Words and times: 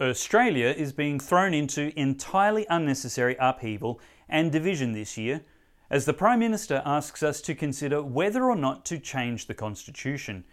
Australia 0.00 0.68
is 0.68 0.92
being 0.92 1.20
thrown 1.20 1.52
into 1.52 1.98
entirely 2.00 2.66
unnecessary 2.70 3.36
upheaval 3.38 4.00
and 4.28 4.50
division 4.50 4.92
this 4.92 5.18
year 5.18 5.42
as 5.90 6.06
the 6.06 6.14
Prime 6.14 6.38
Minister 6.38 6.80
asks 6.86 7.22
us 7.22 7.42
to 7.42 7.54
consider 7.54 8.02
whether 8.02 8.44
or 8.44 8.56
not 8.56 8.86
to 8.86 8.98
change 8.98 9.46
the 9.46 9.54
Constitution. 9.54 10.44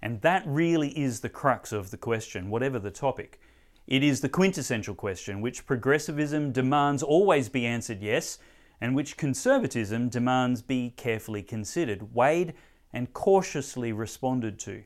And 0.00 0.22
that 0.22 0.42
really 0.46 0.98
is 0.98 1.20
the 1.20 1.28
crux 1.28 1.72
of 1.72 1.90
the 1.90 1.98
question, 1.98 2.48
whatever 2.48 2.78
the 2.78 2.90
topic. 2.90 3.38
It 3.86 4.02
is 4.02 4.22
the 4.22 4.30
quintessential 4.30 4.94
question 4.94 5.42
which 5.42 5.66
progressivism 5.66 6.50
demands 6.50 7.02
always 7.02 7.50
be 7.50 7.66
answered 7.66 8.00
yes, 8.00 8.38
and 8.80 8.96
which 8.96 9.18
conservatism 9.18 10.08
demands 10.08 10.62
be 10.62 10.94
carefully 10.96 11.42
considered, 11.42 12.14
weighed, 12.14 12.54
and 12.94 13.12
cautiously 13.12 13.92
responded 13.92 14.58
to. 14.60 14.84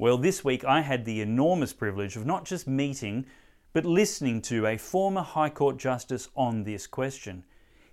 Well, 0.00 0.16
this 0.16 0.44
week 0.44 0.64
I 0.64 0.82
had 0.82 1.04
the 1.04 1.20
enormous 1.20 1.72
privilege 1.72 2.14
of 2.14 2.24
not 2.24 2.44
just 2.44 2.68
meeting, 2.68 3.26
but 3.72 3.84
listening 3.84 4.40
to 4.42 4.64
a 4.64 4.78
former 4.78 5.22
High 5.22 5.50
Court 5.50 5.76
Justice 5.76 6.28
on 6.36 6.62
this 6.62 6.86
question. 6.86 7.42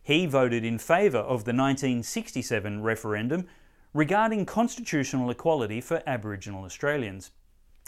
He 0.04 0.28
voted 0.28 0.64
in 0.64 0.78
favour 0.78 1.18
of 1.18 1.46
the 1.46 1.52
1967 1.52 2.84
referendum 2.84 3.48
regarding 3.92 4.46
constitutional 4.46 5.32
equality 5.32 5.82
for 5.82 6.04
Aboriginal 6.06 6.64
Australians. 6.64 7.32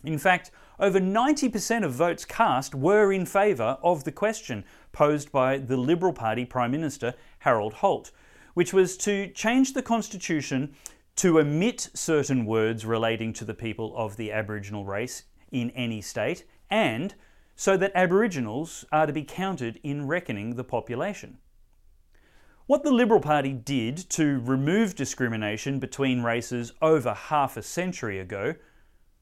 In 0.04 0.18
fact, 0.18 0.50
over 0.80 1.00
90% 1.00 1.86
of 1.86 1.94
votes 1.94 2.26
cast 2.26 2.74
were 2.74 3.14
in 3.14 3.28
favour 3.28 3.78
of 3.84 4.04
the 4.04 4.12
question 4.12 4.66
posed 4.94 5.32
by 5.32 5.60
the 5.60 5.78
Liberal 5.78 6.14
Party 6.14 6.44
Prime 6.44 6.72
Minister 6.72 7.14
Harold 7.40 7.74
Holt, 7.74 8.10
which 8.56 8.74
was 8.74 8.98
to 8.98 9.28
change 9.28 9.74
the 9.74 9.84
Constitution 9.84 10.74
to 11.18 11.40
omit 11.40 11.90
certain 11.94 12.46
words 12.46 12.86
relating 12.86 13.34
to 13.34 13.44
the 13.44 13.54
people 13.54 13.94
of 13.98 14.18
the 14.18 14.32
Aboriginal 14.32 14.86
race 14.86 15.24
in 15.52 15.72
any 15.72 16.00
state, 16.00 16.46
and 16.70 17.16
so 17.56 17.76
that 17.76 17.92
Aboriginals 17.96 18.86
are 18.92 19.08
to 19.08 19.14
be 19.14 19.24
counted 19.24 19.80
in 19.84 20.08
reckoning 20.08 20.56
the 20.56 20.64
population. 20.64 21.40
What 22.68 22.84
the 22.84 22.92
Liberal 22.92 23.22
Party 23.22 23.52
did 23.54 23.98
to 24.12 24.40
remove 24.42 24.94
discrimination 24.94 25.80
between 25.80 26.22
races 26.22 26.74
over 26.82 27.14
half 27.14 27.58
a 27.58 27.64
century 27.64 28.20
ago, 28.20 28.54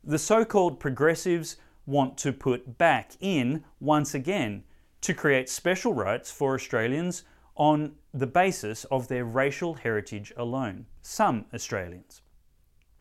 the 0.04 0.20
so 0.20 0.44
called 0.44 0.80
progressives 0.80 1.56
want 1.86 2.18
to 2.18 2.34
put 2.34 2.78
back 2.78 3.12
in 3.22 3.64
once 3.80 4.14
again 4.14 4.64
to 5.02 5.14
create 5.14 5.48
special 5.48 5.94
rights 5.94 6.32
for 6.32 6.56
Australians 6.56 7.24
on 7.56 7.96
the 8.14 8.28
basis 8.28 8.84
of 8.86 9.08
their 9.08 9.26
racial 9.26 9.76
heritage 9.76 10.34
alone, 10.38 10.86
some 11.02 11.46
Australians. 11.54 12.22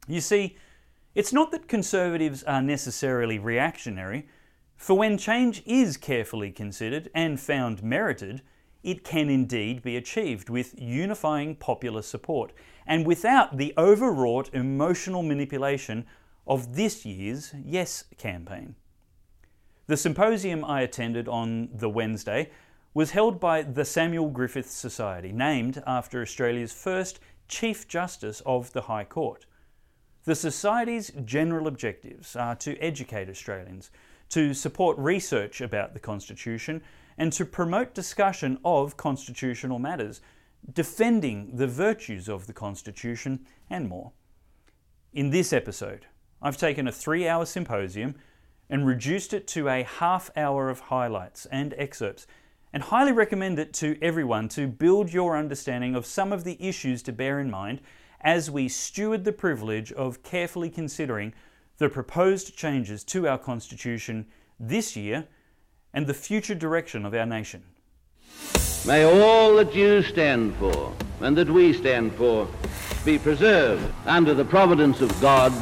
You 0.07 0.21
see, 0.21 0.57
it's 1.15 1.33
not 1.33 1.51
that 1.53 1.69
conservatives 1.69 2.43
are 2.45 2.63
necessarily 2.63 3.39
reactionary, 3.39 4.29
for 4.77 4.99
when 4.99 5.17
change 5.17 5.63
is 5.65 5.97
carefully 5.97 6.51
considered 6.51 7.09
and 7.15 7.39
found 7.39 7.83
merited, 7.83 8.43
it 8.83 9.03
can 9.03 9.31
indeed 9.31 9.83
be 9.83 9.97
achieved 9.97 10.51
with 10.51 10.79
unifying 10.79 11.57
popular 11.57 12.03
support 12.03 12.53
and 12.87 13.07
without 13.07 13.57
the 13.57 13.73
overwrought 13.79 14.51
emotional 14.53 15.23
manipulation 15.23 16.05
of 16.47 16.75
this 16.75 17.07
year's 17.07 17.55
Yes 17.65 18.05
campaign. 18.19 18.75
The 19.87 19.97
symposium 19.97 20.65
I 20.65 20.83
attended 20.83 21.29
on 21.29 21.69
the 21.73 21.89
Wednesday 21.89 22.51
was 22.95 23.11
held 23.11 23.41
by 23.41 23.61
the 23.61 23.85
Samuel 23.85 24.31
Griffith 24.31 24.71
Society, 24.71 25.33
named 25.33 25.83
after 25.85 26.23
Australia's 26.23 26.73
first 26.73 27.19
Chief 27.49 27.89
Justice 27.89 28.41
of 28.47 28.73
the 28.73 28.83
High 28.83 29.05
Court. 29.05 29.47
The 30.25 30.37
Society's 30.37 31.11
general 31.25 31.67
objectives 31.67 32.37
are 32.37 32.55
to 32.57 32.79
educate 32.79 33.29
Australians, 33.29 33.91
to 34.31 34.55
support 34.55 34.97
research 34.97 35.61
about 35.61 35.93
the 35.93 36.01
Constitution, 36.01 36.83
and 37.19 37.33
to 37.33 37.45
promote 37.45 37.95
discussion 37.95 38.59
of 38.65 38.97
constitutional 38.97 39.81
matters, 39.81 40.21
defending 40.73 41.57
the 41.57 41.67
virtues 41.67 42.29
of 42.29 42.47
the 42.47 42.53
Constitution, 42.53 43.45
and 43.69 43.89
more. 43.89 44.13
In 45.13 45.31
this 45.31 45.53
episode, 45.53 46.07
I've 46.41 46.57
taken 46.57 46.89
a 46.89 46.93
three 46.93 47.29
hour 47.29 47.45
symposium 47.45 48.15
and 48.71 48.87
reduced 48.87 49.35
it 49.35 49.47
to 49.49 49.69
a 49.69 49.83
half 49.83 50.31
hour 50.37 50.71
of 50.71 50.81
highlights 50.81 51.47
and 51.47 51.75
excerpts 51.77 52.27
and 52.75 52.83
highly 52.83 53.13
recommend 53.13 53.57
it 53.61 53.73
to 53.73 53.97
everyone 54.03 54.49
to 54.49 54.67
build 54.67 55.13
your 55.13 55.37
understanding 55.37 55.95
of 55.95 56.05
some 56.05 56.33
of 56.33 56.43
the 56.43 56.57
issues 56.61 57.05
to 57.05 57.13
bear 57.13 57.39
in 57.39 57.49
mind 57.49 57.81
as 58.21 58.51
we 58.51 58.69
steward 58.69 59.23
the 59.23 59.33
privilege 59.33 59.93
of 59.93 60.25
carefully 60.25 60.69
considering 60.69 61.33
the 61.79 61.89
proposed 61.89 62.57
changes 62.57 63.05
to 63.05 63.29
our 63.29 63.39
Constitution 63.39 64.27
this 64.59 64.97
year 64.97 65.25
and 65.93 66.09
the 66.09 66.15
future 66.15 66.55
direction 66.55 67.07
of 67.07 67.15
our 67.15 67.27
nation. 67.27 67.63
May 68.85 69.05
all 69.05 69.55
that 69.55 69.73
you 69.73 70.03
stand 70.03 70.57
for 70.57 70.93
and 71.21 71.37
that 71.37 71.49
we 71.49 71.73
stand 71.73 72.13
for 72.15 72.49
be 73.05 73.21
preserved 73.21 73.85
under 74.05 74.35
the 74.35 74.45
providence 74.45 75.01
of 75.01 75.21
God 75.21 75.53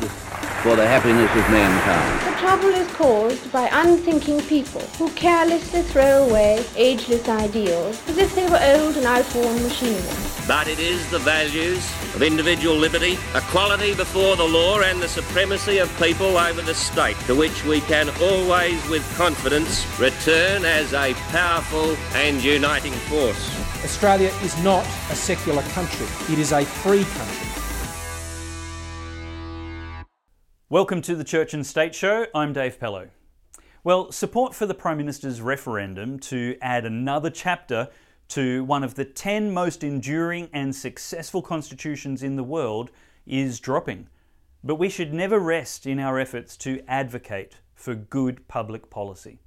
for 0.62 0.76
the 0.76 0.86
happiness 0.86 1.30
of 1.30 1.50
mankind 1.50 2.31
trouble 2.42 2.70
is 2.70 2.90
caused 2.94 3.52
by 3.52 3.68
unthinking 3.70 4.40
people 4.48 4.80
who 4.98 5.08
carelessly 5.10 5.80
throw 5.80 6.24
away 6.24 6.64
ageless 6.74 7.28
ideals 7.28 8.02
as 8.08 8.18
if 8.18 8.34
they 8.34 8.44
were 8.50 8.58
old 8.74 8.96
and 8.96 9.06
outworn 9.06 9.62
machinery. 9.62 10.02
But 10.48 10.66
it 10.66 10.80
is 10.80 11.08
the 11.12 11.20
values 11.20 11.88
of 12.16 12.20
individual 12.20 12.74
liberty, 12.74 13.16
equality 13.36 13.94
before 13.94 14.34
the 14.34 14.44
law, 14.44 14.80
and 14.80 15.00
the 15.00 15.06
supremacy 15.06 15.78
of 15.78 15.88
people 16.00 16.36
over 16.36 16.62
the 16.62 16.74
state 16.74 17.16
to 17.26 17.36
which 17.36 17.64
we 17.64 17.80
can 17.82 18.10
always, 18.20 18.84
with 18.88 19.04
confidence, 19.16 19.86
return 20.00 20.64
as 20.64 20.92
a 20.94 21.14
powerful 21.30 21.96
and 22.14 22.42
uniting 22.42 22.92
force. 23.06 23.54
Australia 23.84 24.32
is 24.42 24.60
not 24.64 24.84
a 25.12 25.14
secular 25.14 25.62
country, 25.78 26.08
it 26.28 26.40
is 26.40 26.50
a 26.50 26.64
free 26.64 27.04
country. 27.04 27.51
Welcome 30.72 31.02
to 31.02 31.14
the 31.14 31.22
Church 31.22 31.52
and 31.52 31.66
State 31.66 31.94
Show. 31.94 32.28
I'm 32.34 32.54
Dave 32.54 32.80
Pellowe. 32.80 33.10
Well, 33.84 34.10
support 34.10 34.54
for 34.54 34.64
the 34.64 34.72
Prime 34.72 34.96
Minister's 34.96 35.42
referendum 35.42 36.18
to 36.20 36.56
add 36.62 36.86
another 36.86 37.28
chapter 37.28 37.90
to 38.28 38.64
one 38.64 38.82
of 38.82 38.94
the 38.94 39.04
10 39.04 39.52
most 39.52 39.84
enduring 39.84 40.48
and 40.50 40.74
successful 40.74 41.42
constitutions 41.42 42.22
in 42.22 42.36
the 42.36 42.42
world 42.42 42.90
is 43.26 43.60
dropping. 43.60 44.08
But 44.64 44.76
we 44.76 44.88
should 44.88 45.12
never 45.12 45.38
rest 45.38 45.86
in 45.86 46.00
our 46.00 46.18
efforts 46.18 46.56
to 46.56 46.82
advocate 46.88 47.58
for 47.74 47.94
good 47.94 48.48
public 48.48 48.88
policy. 48.88 49.40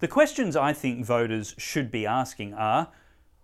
The 0.00 0.08
questions 0.08 0.56
I 0.56 0.72
think 0.72 1.06
voters 1.06 1.54
should 1.56 1.92
be 1.92 2.04
asking 2.04 2.52
are 2.52 2.88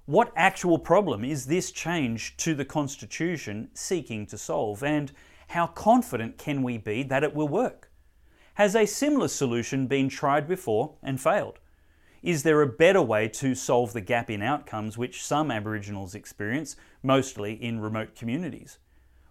what 0.07 0.33
actual 0.35 0.81
problem 0.81 1.25
is 1.25 1.47
this 1.47 1.71
change 1.71 2.37
to 2.39 2.57
the 2.57 2.65
Constitution 2.65 3.71
seeking 3.73 4.27
to 4.27 4.37
solve? 4.37 4.83
And 4.83 5.13
how 5.53 5.67
confident 5.67 6.39
can 6.39 6.63
we 6.63 6.79
be 6.79 7.03
that 7.03 7.23
it 7.23 7.35
will 7.35 7.47
work? 7.47 7.91
Has 8.55 8.75
a 8.75 8.87
similar 8.87 9.29
solution 9.29 9.87
been 9.87 10.09
tried 10.09 10.49
before 10.49 10.95
and 11.03 11.21
failed? 11.21 11.59
Is 12.23 12.43
there 12.43 12.63
a 12.63 12.67
better 12.67 13.03
way 13.03 13.29
to 13.29 13.55
solve 13.55 13.93
the 13.93 14.01
gap 14.01 14.31
in 14.31 14.41
outcomes 14.41 14.97
which 14.97 15.23
some 15.23 15.51
Aboriginals 15.51 16.15
experience, 16.15 16.77
mostly 17.03 17.53
in 17.53 17.81
remote 17.81 18.15
communities? 18.15 18.79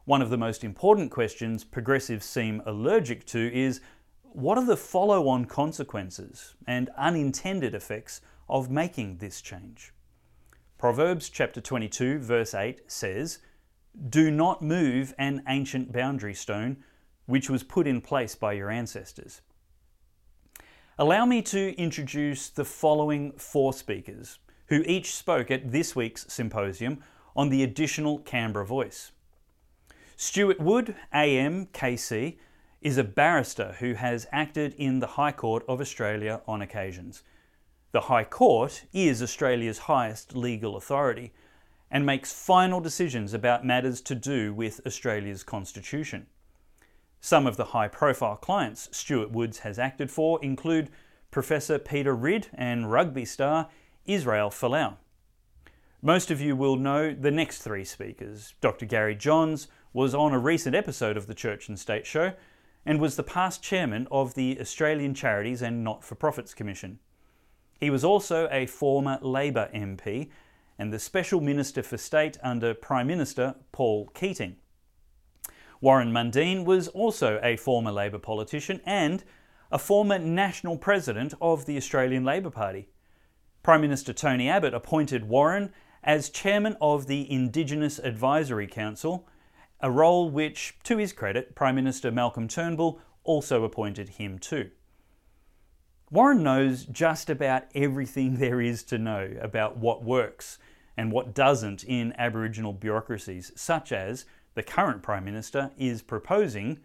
One 0.06 0.22
of 0.22 0.30
the 0.30 0.38
most 0.38 0.64
important 0.64 1.10
questions 1.10 1.64
progressives 1.64 2.26
seem 2.26 2.62
allergic 2.68 3.26
to 3.28 3.52
is 3.52 3.82
what 4.22 4.60
are 4.60 4.66
the 4.66 4.78
follow 4.78 5.28
on 5.28 5.46
consequences 5.46 6.54
and 6.68 6.92
unintended 7.00 7.74
effects 7.74 8.22
of 8.48 8.70
making 8.70 9.18
this 9.18 9.42
change? 9.42 9.92
Proverbs 10.78 11.30
chapter 11.30 11.62
22, 11.62 12.20
verse 12.20 12.54
8 12.54 12.82
says, 12.86 13.40
do 14.10 14.32
not 14.32 14.62
move 14.62 15.14
an 15.18 15.44
ancient 15.48 15.92
boundary 15.92 16.34
stone 16.34 16.78
which 17.26 17.50
was 17.50 17.64
put 17.64 17.88
in 17.88 18.02
place 18.02 18.36
by 18.36 18.54
your 18.54 18.70
ancestors. 18.70 19.42
Allow 20.98 21.26
me 21.26 21.42
to 21.44 21.76
introduce 21.78 22.50
the 22.50 22.66
following 22.66 23.32
four 23.34 23.74
speakers 23.74 24.40
who 24.68 24.84
each 24.86 25.16
spoke 25.16 25.50
at 25.52 25.72
this 25.72 25.96
week's 25.96 26.32
symposium 26.32 27.04
on 27.36 27.50
the 27.50 27.64
additional 27.64 28.20
Canberra 28.20 28.66
voice. 28.66 29.12
Stuart 30.16 30.60
Wood, 30.60 30.96
AM, 31.14 31.66
KC, 31.68 32.38
is 32.82 32.98
a 32.98 33.04
barrister 33.04 33.76
who 33.80 33.94
has 33.94 34.28
acted 34.32 34.74
in 34.76 35.00
the 35.00 35.08
High 35.08 35.32
Court 35.32 35.64
of 35.68 35.82
Australia 35.82 36.42
on 36.48 36.62
occasions. 36.62 37.24
The 37.92 38.02
High 38.02 38.24
Court 38.24 38.86
is 38.94 39.22
Australia's 39.22 39.80
highest 39.80 40.36
legal 40.36 40.76
authority 40.76 41.34
and 41.92 42.06
makes 42.06 42.32
final 42.32 42.80
decisions 42.80 43.34
about 43.34 43.66
matters 43.66 44.00
to 44.02 44.16
do 44.16 44.54
with 44.54 44.80
Australia's 44.88 45.44
Constitution. 45.44 46.28
Some 47.20 47.46
of 47.46 47.58
the 47.58 47.66
high 47.66 47.90
profile 47.90 48.38
clients 48.38 48.90
Stuart 48.92 49.32
Woods 49.32 49.60
has 49.60 49.78
acted 49.78 50.10
for 50.10 50.44
include 50.44 50.90
Professor 51.30 51.78
Peter 51.78 52.16
Ridd 52.16 52.48
and 52.54 52.92
rugby 52.92 53.26
star 53.26 53.70
Israel 54.06 54.50
Folau. 54.50 54.96
Most 56.02 56.32
of 56.32 56.42
you 56.42 56.56
will 56.56 56.78
know 56.78 57.14
the 57.14 57.30
next 57.30 57.62
three 57.62 57.86
speakers. 57.86 58.56
Dr. 58.60 58.86
Gary 58.86 59.14
Johns 59.14 59.68
was 59.94 60.16
on 60.16 60.34
a 60.34 60.40
recent 60.40 60.76
episode 60.76 61.16
of 61.16 61.28
the 61.28 61.36
Church 61.36 61.70
and 61.70 61.78
State 61.78 62.08
Show, 62.08 62.34
and 62.86 63.00
was 63.00 63.16
the 63.16 63.24
past 63.24 63.62
chairman 63.62 64.08
of 64.10 64.34
the 64.34 64.60
Australian 64.60 65.14
Charities 65.14 65.62
and 65.62 65.84
Not 65.84 66.04
for 66.04 66.16
Profits 66.16 66.56
Commission. 66.56 66.98
He 67.80 67.92
was 67.92 68.04
also 68.04 68.48
a 68.52 68.66
former 68.66 69.20
Labor 69.22 69.70
MP 69.76 70.30
and 70.82 70.92
the 70.92 70.98
Special 70.98 71.40
Minister 71.40 71.84
for 71.84 71.96
State 71.96 72.40
under 72.42 72.74
Prime 72.74 73.06
Minister 73.06 73.54
Paul 73.72 74.10
Keating. 74.16 74.56
Warren 75.80 76.12
Mundine 76.12 76.66
was 76.66 76.88
also 76.88 77.40
a 77.44 77.56
former 77.56 77.92
Labor 77.92 78.18
politician 78.18 78.82
and 78.84 79.24
a 79.72 79.78
former 79.78 80.18
national 80.18 80.80
president 80.80 81.36
of 81.40 81.68
the 81.68 81.78
Australian 81.78 82.26
Labor 82.26 82.50
Party. 82.50 82.90
Prime 83.62 83.82
Minister 83.82 84.12
Tony 84.12 84.50
Abbott 84.50 84.74
appointed 84.74 85.30
Warren 85.30 85.72
as 86.04 86.32
chairman 86.32 86.76
of 86.82 87.06
the 87.06 87.32
Indigenous 87.32 88.00
Advisory 88.00 88.66
Council, 88.66 89.30
a 89.82 89.92
role 89.92 90.32
which, 90.32 90.80
to 90.86 90.98
his 90.98 91.14
credit, 91.14 91.54
Prime 91.54 91.76
Minister 91.76 92.10
Malcolm 92.10 92.48
Turnbull 92.48 93.00
also 93.24 93.64
appointed 93.64 94.10
him 94.10 94.40
to. 94.40 94.72
Warren 96.10 96.42
knows 96.42 96.86
just 96.86 97.30
about 97.30 97.66
everything 97.76 98.38
there 98.40 98.60
is 98.60 98.82
to 98.86 98.98
know 98.98 99.32
about 99.40 99.78
what 99.78 100.04
works 100.04 100.58
and 100.98 101.12
what 101.12 101.34
doesn't 101.34 101.84
in 101.84 102.14
Aboriginal 102.18 102.74
bureaucracies, 102.74 103.52
such 103.56 103.92
as 103.92 104.26
the 104.56 104.64
current 104.64 105.02
Prime 105.02 105.26
Minister 105.26 105.72
is 105.78 106.02
proposing 106.02 106.80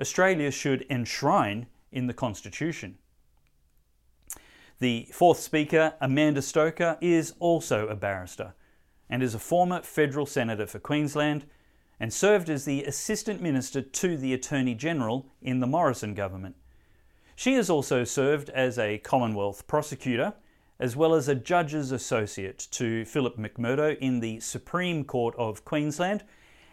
Australia 0.00 0.50
should 0.50 0.84
enshrine 0.90 1.66
in 1.92 2.06
the 2.06 2.14
Constitution. 2.14 2.98
The 4.80 5.08
fourth 5.12 5.38
speaker, 5.38 5.94
Amanda 6.00 6.42
Stoker, 6.42 6.98
is 7.00 7.34
also 7.38 7.86
a 7.86 7.94
barrister 7.94 8.54
and 9.08 9.22
is 9.22 9.34
a 9.34 9.38
former 9.38 9.82
federal 9.82 10.26
senator 10.26 10.66
for 10.66 10.80
Queensland 10.80 11.46
and 12.00 12.12
served 12.12 12.50
as 12.50 12.64
the 12.64 12.82
Assistant 12.84 13.40
Minister 13.40 13.80
to 13.80 14.16
the 14.16 14.34
Attorney 14.34 14.74
General 14.74 15.26
in 15.40 15.60
the 15.60 15.66
Morrison 15.66 16.14
government. 16.14 16.56
She 17.36 17.54
has 17.54 17.70
also 17.70 18.02
served 18.02 18.50
as 18.50 18.78
a 18.78 18.98
Commonwealth 18.98 19.66
prosecutor 19.66 20.34
as 20.78 20.96
well 20.96 21.14
as 21.14 21.28
a 21.28 21.34
Judge's 21.34 21.92
Associate 21.92 22.58
to 22.72 23.04
Philip 23.04 23.36
McMurdo 23.36 23.96
in 23.98 24.20
the 24.20 24.40
Supreme 24.40 25.04
Court 25.04 25.34
of 25.36 25.64
Queensland 25.64 26.24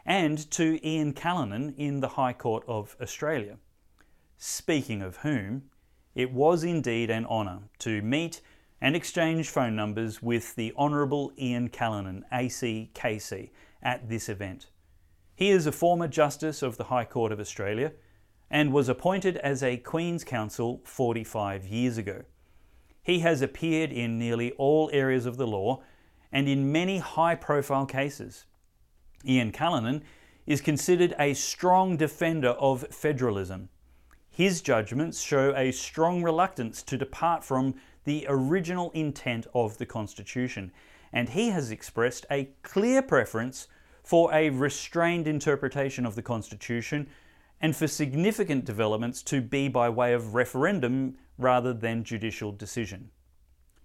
and 0.05 0.49
to 0.51 0.79
Ian 0.85 1.13
Callinan 1.13 1.75
in 1.77 1.99
the 1.99 2.09
High 2.09 2.33
Court 2.33 2.63
of 2.67 2.95
Australia. 3.01 3.57
Speaking 4.37 5.01
of 5.01 5.17
whom, 5.17 5.69
it 6.15 6.31
was 6.31 6.63
indeed 6.63 7.09
an 7.09 7.25
honour 7.25 7.59
to 7.79 8.01
meet 8.01 8.41
and 8.81 8.95
exchange 8.95 9.49
phone 9.49 9.75
numbers 9.75 10.21
with 10.21 10.55
the 10.55 10.73
Honourable 10.75 11.31
Ian 11.37 11.69
Callinan, 11.69 12.23
ACKC, 12.33 13.51
at 13.83 14.09
this 14.09 14.27
event. 14.27 14.67
He 15.35 15.49
is 15.49 15.67
a 15.67 15.71
former 15.71 16.07
Justice 16.07 16.61
of 16.61 16.77
the 16.77 16.85
High 16.85 17.05
Court 17.05 17.31
of 17.31 17.39
Australia 17.39 17.93
and 18.49 18.73
was 18.73 18.89
appointed 18.89 19.37
as 19.37 19.63
a 19.63 19.77
Queen's 19.77 20.23
Counsel 20.23 20.81
45 20.83 21.65
years 21.65 21.97
ago. 21.97 22.23
He 23.03 23.19
has 23.19 23.41
appeared 23.41 23.91
in 23.91 24.17
nearly 24.19 24.51
all 24.53 24.89
areas 24.93 25.25
of 25.25 25.37
the 25.37 25.47
law 25.47 25.83
and 26.31 26.47
in 26.47 26.71
many 26.71 26.99
high 26.99 27.35
profile 27.35 27.85
cases. 27.85 28.45
Ian 29.25 29.51
Callinan 29.51 30.03
is 30.45 30.61
considered 30.61 31.13
a 31.19 31.33
strong 31.33 31.97
defender 31.97 32.49
of 32.49 32.87
federalism. 32.89 33.69
His 34.29 34.61
judgments 34.61 35.21
show 35.21 35.53
a 35.55 35.71
strong 35.71 36.23
reluctance 36.23 36.81
to 36.83 36.97
depart 36.97 37.43
from 37.43 37.75
the 38.05 38.25
original 38.29 38.91
intent 38.91 39.45
of 39.53 39.77
the 39.77 39.85
Constitution, 39.85 40.71
and 41.11 41.29
he 41.29 41.49
has 41.49 41.69
expressed 41.69 42.25
a 42.31 42.49
clear 42.63 43.01
preference 43.01 43.67
for 44.03 44.33
a 44.33 44.49
restrained 44.49 45.27
interpretation 45.27 46.05
of 46.05 46.15
the 46.15 46.21
Constitution 46.21 47.07
and 47.61 47.75
for 47.75 47.87
significant 47.87 48.65
developments 48.65 49.21
to 49.23 49.39
be 49.39 49.67
by 49.67 49.87
way 49.87 50.13
of 50.13 50.33
referendum 50.33 51.15
rather 51.37 51.73
than 51.73 52.03
judicial 52.03 52.51
decision. 52.51 53.11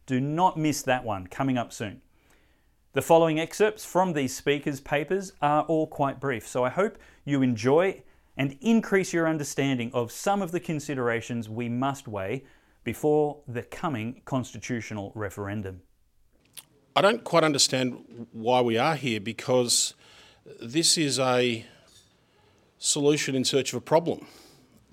Do 0.07 0.21
not 0.21 0.57
miss 0.57 0.83
that 0.83 1.05
one 1.05 1.27
coming 1.27 1.59
up 1.59 1.73
soon. 1.73 2.01
The 2.95 3.03
following 3.03 3.39
excerpts 3.39 3.85
from 3.85 4.15
these 4.15 4.35
speakers' 4.35 4.81
papers 4.81 5.33
are 5.43 5.65
all 5.65 5.87
quite 5.87 6.19
brief, 6.19 6.49
so 6.49 6.65
I 6.65 6.71
hope 6.71 6.97
you 7.27 7.43
enjoy 7.43 8.03
and 8.39 8.57
increase 8.61 9.13
your 9.13 9.29
understanding 9.29 9.91
of 9.93 10.11
some 10.11 10.41
of 10.41 10.53
the 10.53 10.61
considerations 10.61 11.49
we 11.49 11.69
must 11.69 12.09
weigh 12.09 12.45
before 12.85 13.39
the 13.47 13.63
coming 13.63 14.23
constitutional 14.25 15.13
referendum. 15.15 15.83
I 16.95 17.03
don't 17.03 17.25
quite 17.25 17.45
understand 17.45 18.27
why 18.33 18.63
we 18.63 18.79
are 18.79 18.95
here 18.95 19.21
because 19.21 19.93
this 20.63 20.97
is 20.97 21.19
a 21.19 21.67
solution 22.79 23.35
in 23.35 23.45
search 23.45 23.73
of 23.73 23.79
a 23.79 23.81
problem. 23.81 24.27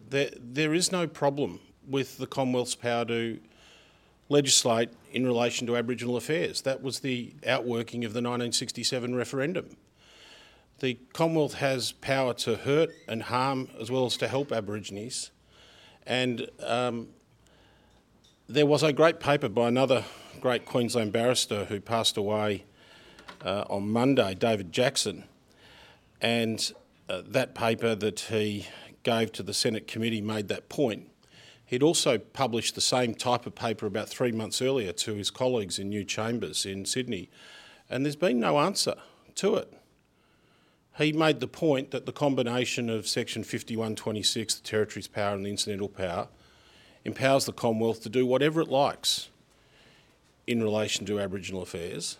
There, 0.09 0.29
there 0.39 0.73
is 0.73 0.91
no 0.91 1.07
problem 1.07 1.59
with 1.87 2.17
the 2.17 2.27
Commonwealth's 2.27 2.75
power 2.75 3.05
to 3.05 3.39
legislate 4.29 4.89
in 5.11 5.25
relation 5.25 5.67
to 5.67 5.77
Aboriginal 5.77 6.15
affairs. 6.15 6.61
That 6.61 6.81
was 6.81 6.99
the 6.99 7.33
outworking 7.45 8.05
of 8.05 8.13
the 8.13 8.19
1967 8.19 9.15
referendum. 9.15 9.77
The 10.79 10.97
Commonwealth 11.13 11.55
has 11.55 11.91
power 11.91 12.33
to 12.35 12.55
hurt 12.55 12.89
and 13.07 13.23
harm 13.23 13.69
as 13.79 13.91
well 13.91 14.05
as 14.05 14.17
to 14.17 14.27
help 14.27 14.51
Aborigines. 14.51 15.31
And 16.05 16.49
um, 16.61 17.09
there 18.47 18.65
was 18.65 18.83
a 18.83 18.91
great 18.91 19.19
paper 19.19 19.49
by 19.49 19.67
another 19.67 20.03
great 20.41 20.65
Queensland 20.65 21.13
barrister 21.13 21.65
who 21.65 21.79
passed 21.79 22.17
away 22.17 22.65
uh, 23.45 23.65
on 23.69 23.89
Monday, 23.89 24.35
David 24.35 24.71
Jackson. 24.71 25.23
And 26.21 26.73
uh, 27.09 27.21
that 27.27 27.53
paper 27.55 27.95
that 27.95 28.19
he 28.21 28.67
gave 29.03 29.31
to 29.33 29.43
the 29.43 29.53
Senate 29.53 29.87
committee 29.87 30.21
made 30.21 30.47
that 30.47 30.69
point. 30.69 31.09
He'd 31.65 31.83
also 31.83 32.17
published 32.17 32.75
the 32.75 32.81
same 32.81 33.15
type 33.15 33.45
of 33.45 33.55
paper 33.55 33.85
about 33.85 34.09
three 34.09 34.31
months 34.31 34.61
earlier 34.61 34.93
to 34.93 35.15
his 35.15 35.29
colleagues 35.29 35.79
in 35.79 35.89
New 35.89 36.03
Chambers 36.03 36.65
in 36.65 36.85
Sydney, 36.85 37.29
and 37.89 38.05
there's 38.05 38.15
been 38.15 38.39
no 38.39 38.59
answer 38.59 38.95
to 39.35 39.55
it. 39.55 39.73
He 40.97 41.11
made 41.11 41.39
the 41.39 41.47
point 41.47 41.91
that 41.91 42.05
the 42.05 42.11
combination 42.11 42.89
of 42.89 43.07
Section 43.07 43.43
5126, 43.43 44.55
the 44.55 44.63
Territory's 44.63 45.07
power 45.07 45.33
and 45.33 45.45
the 45.45 45.49
incidental 45.49 45.89
power, 45.89 46.27
empowers 47.03 47.45
the 47.45 47.53
Commonwealth 47.53 48.03
to 48.03 48.09
do 48.09 48.25
whatever 48.25 48.61
it 48.61 48.67
likes 48.67 49.29
in 50.45 50.61
relation 50.61 51.05
to 51.07 51.19
Aboriginal 51.19 51.63
affairs. 51.63 52.17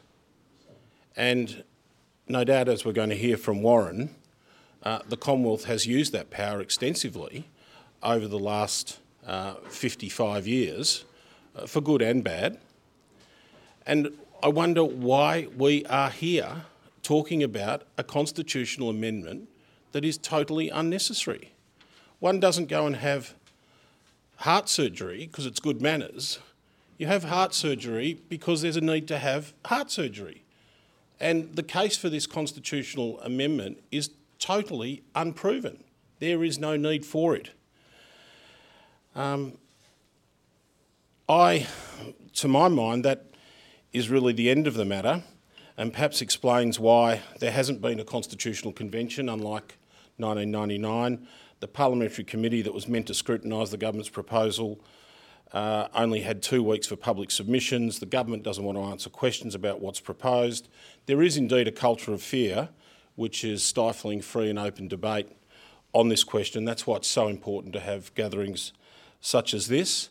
And 1.15 1.63
no 2.27 2.43
doubt, 2.43 2.67
as 2.67 2.83
we're 2.83 2.93
going 2.93 3.09
to 3.09 3.15
hear 3.15 3.37
from 3.37 3.61
Warren, 3.61 4.15
uh, 4.83 4.99
the 5.07 5.17
Commonwealth 5.17 5.65
has 5.65 5.87
used 5.87 6.11
that 6.13 6.29
power 6.29 6.61
extensively 6.61 7.45
over 8.01 8.27
the 8.27 8.39
last 8.39 8.99
uh, 9.25 9.55
55 9.69 10.47
years, 10.47 11.05
uh, 11.55 11.65
for 11.65 11.81
good 11.81 12.01
and 12.01 12.23
bad. 12.23 12.59
And 13.85 14.09
I 14.41 14.49
wonder 14.49 14.83
why 14.83 15.47
we 15.57 15.85
are 15.85 16.09
here 16.09 16.65
talking 17.01 17.41
about 17.43 17.83
a 17.97 18.03
constitutional 18.03 18.89
amendment 18.89 19.47
that 19.93 20.03
is 20.03 20.17
totally 20.17 20.69
unnecessary. 20.69 21.51
One 22.19 22.39
doesn't 22.39 22.67
go 22.67 22.85
and 22.85 22.97
have 22.97 23.33
heart 24.37 24.67
surgery 24.67 25.25
because 25.25 25.45
it's 25.45 25.59
good 25.59 25.81
manners. 25.81 26.39
You 26.97 27.07
have 27.07 27.25
heart 27.25 27.53
surgery 27.53 28.19
because 28.29 28.61
there's 28.61 28.77
a 28.77 28.81
need 28.81 29.07
to 29.07 29.17
have 29.17 29.53
heart 29.65 29.91
surgery. 29.91 30.43
And 31.19 31.55
the 31.55 31.63
case 31.63 31.95
for 31.95 32.09
this 32.09 32.27
constitutional 32.27 33.19
amendment 33.21 33.81
is 33.91 34.09
totally 34.43 35.03
unproven. 35.15 35.83
There 36.19 36.43
is 36.43 36.59
no 36.59 36.75
need 36.75 37.05
for 37.05 37.33
it. 37.33 37.51
Um, 39.15 39.57
I, 41.29 41.67
to 42.33 42.47
my 42.49 42.67
mind, 42.67 43.05
that 43.05 43.27
is 43.93 44.09
really 44.09 44.33
the 44.33 44.49
end 44.49 44.67
of 44.67 44.73
the 44.73 44.83
matter 44.83 45.23
and 45.77 45.93
perhaps 45.93 46.21
explains 46.21 46.77
why 46.77 47.21
there 47.39 47.51
hasn't 47.51 47.81
been 47.81 47.99
a 48.01 48.03
constitutional 48.03 48.73
convention, 48.73 49.29
unlike 49.29 49.77
1999. 50.17 51.25
The 51.61 51.67
parliamentary 51.69 52.25
committee 52.25 52.61
that 52.63 52.73
was 52.73 52.87
meant 52.87 53.07
to 53.07 53.13
scrutinise 53.13 53.71
the 53.71 53.77
government's 53.77 54.09
proposal 54.09 54.83
uh, 55.53 55.87
only 55.95 56.21
had 56.21 56.41
two 56.41 56.61
weeks 56.61 56.87
for 56.87 56.97
public 56.97 57.31
submissions. 57.31 57.99
The 57.99 58.07
government 58.07 58.43
doesn't 58.43 58.63
want 58.63 58.77
to 58.77 58.83
answer 58.83 59.09
questions 59.09 59.55
about 59.55 59.79
what's 59.79 60.01
proposed. 60.01 60.67
There 61.05 61.21
is 61.21 61.37
indeed 61.37 61.67
a 61.67 61.71
culture 61.71 62.11
of 62.11 62.21
fear 62.21 62.69
which 63.15 63.43
is 63.43 63.63
stifling 63.63 64.21
free 64.21 64.49
and 64.49 64.57
open 64.57 64.87
debate 64.87 65.29
on 65.93 66.09
this 66.09 66.23
question. 66.23 66.65
That's 66.65 66.87
why 66.87 66.97
it's 66.97 67.07
so 67.07 67.27
important 67.27 67.73
to 67.73 67.79
have 67.79 68.13
gatherings 68.15 68.73
such 69.21 69.53
as 69.53 69.67
this, 69.67 70.09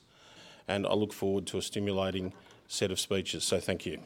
and 0.67 0.87
I 0.87 0.95
look 0.95 1.13
forward 1.13 1.47
to 1.49 1.59
a 1.59 1.63
stimulating 1.63 2.33
set 2.69 2.91
of 2.91 2.99
speeches. 2.99 3.45
So 3.45 3.61
thank 3.61 3.85
you. 3.85 3.99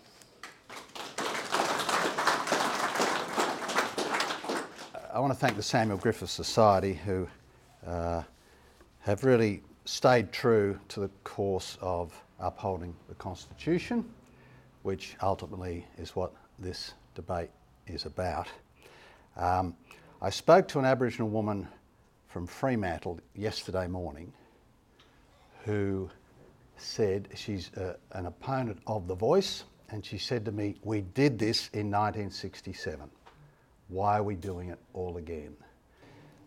I 5.12 5.18
want 5.18 5.32
to 5.32 5.38
thank 5.38 5.56
the 5.56 5.62
Samuel 5.62 5.96
Griffith 5.96 6.28
Society 6.28 6.92
who 6.92 7.26
uh, 7.86 8.22
have 9.00 9.24
really 9.24 9.62
stayed 9.86 10.32
true 10.32 10.78
to 10.88 11.00
the 11.00 11.08
course 11.24 11.78
of 11.80 12.12
upholding 12.40 12.94
the 13.08 13.14
Constitution, 13.14 14.04
which 14.82 15.16
ultimately 15.22 15.86
is 15.96 16.14
what 16.16 16.32
this 16.58 16.92
debate 17.14 17.50
is 17.86 18.04
about. 18.04 18.48
Um, 19.36 19.74
I 20.22 20.30
spoke 20.30 20.66
to 20.68 20.78
an 20.78 20.86
Aboriginal 20.86 21.28
woman 21.28 21.68
from 22.26 22.46
Fremantle 22.46 23.20
yesterday 23.34 23.86
morning 23.86 24.32
who 25.64 26.08
said 26.78 27.28
she's 27.34 27.72
uh, 27.74 27.94
an 28.12 28.26
opponent 28.26 28.78
of 28.86 29.08
The 29.08 29.14
Voice, 29.14 29.64
and 29.90 30.04
she 30.04 30.16
said 30.16 30.44
to 30.46 30.52
me, 30.52 30.76
We 30.82 31.02
did 31.02 31.38
this 31.38 31.68
in 31.74 31.90
1967. 31.90 33.10
Why 33.88 34.18
are 34.18 34.22
we 34.22 34.36
doing 34.36 34.70
it 34.70 34.78
all 34.94 35.18
again? 35.18 35.54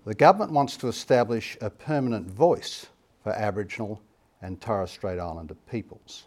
The 0.05 0.15
government 0.15 0.51
wants 0.51 0.75
to 0.77 0.87
establish 0.87 1.57
a 1.61 1.69
permanent 1.69 2.29
voice 2.29 2.87
for 3.23 3.33
Aboriginal 3.33 4.01
and 4.41 4.59
Torres 4.59 4.91
Strait 4.91 5.19
Islander 5.19 5.55
peoples. 5.69 6.25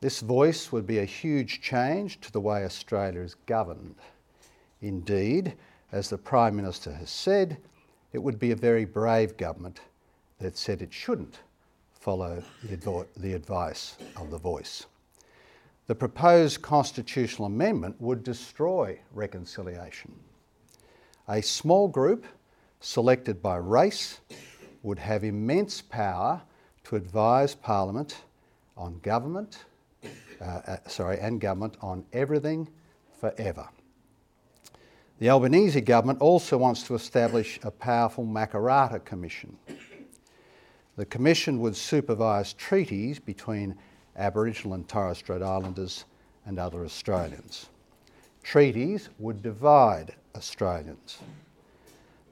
This 0.00 0.20
voice 0.20 0.72
would 0.72 0.86
be 0.86 0.98
a 0.98 1.04
huge 1.04 1.60
change 1.60 2.20
to 2.22 2.32
the 2.32 2.40
way 2.40 2.64
Australia 2.64 3.20
is 3.20 3.36
governed. 3.46 3.94
Indeed, 4.82 5.54
as 5.92 6.10
the 6.10 6.18
Prime 6.18 6.56
Minister 6.56 6.92
has 6.92 7.08
said, 7.08 7.56
it 8.12 8.18
would 8.18 8.38
be 8.38 8.50
a 8.50 8.56
very 8.56 8.84
brave 8.84 9.36
government 9.36 9.80
that 10.40 10.58
said 10.58 10.82
it 10.82 10.92
shouldn't 10.92 11.38
follow 11.92 12.42
the, 12.64 13.32
advice 13.32 13.96
of 14.16 14.30
the 14.30 14.38
voice. 14.38 14.86
The 15.86 15.94
proposed 15.94 16.62
constitutional 16.62 17.46
amendment 17.46 18.00
would 18.00 18.24
destroy 18.24 18.98
reconciliation. 19.12 20.12
A 21.28 21.40
small 21.40 21.86
group 21.86 22.26
selected 22.80 23.40
by 23.40 23.56
race 23.56 24.18
would 24.82 24.98
have 24.98 25.22
immense 25.22 25.80
power 25.80 26.42
to 26.84 26.96
advise 26.96 27.54
Parliament 27.54 28.22
on 28.76 28.98
government, 29.04 29.64
uh, 30.40 30.44
uh, 30.44 30.76
sorry, 30.88 31.20
and 31.20 31.40
government 31.40 31.76
on 31.80 32.04
everything 32.12 32.68
forever. 33.20 33.68
The 35.22 35.30
Albanese 35.30 35.80
government 35.82 36.20
also 36.20 36.58
wants 36.58 36.82
to 36.82 36.96
establish 36.96 37.60
a 37.62 37.70
powerful 37.70 38.26
Makarrata 38.26 39.04
Commission. 39.04 39.56
The 40.96 41.04
Commission 41.04 41.60
would 41.60 41.76
supervise 41.76 42.54
treaties 42.54 43.20
between 43.20 43.76
Aboriginal 44.16 44.74
and 44.74 44.88
Torres 44.88 45.18
Strait 45.18 45.40
Islanders 45.40 46.06
and 46.44 46.58
other 46.58 46.84
Australians. 46.84 47.68
Treaties 48.42 49.10
would 49.20 49.42
divide 49.42 50.16
Australians. 50.34 51.18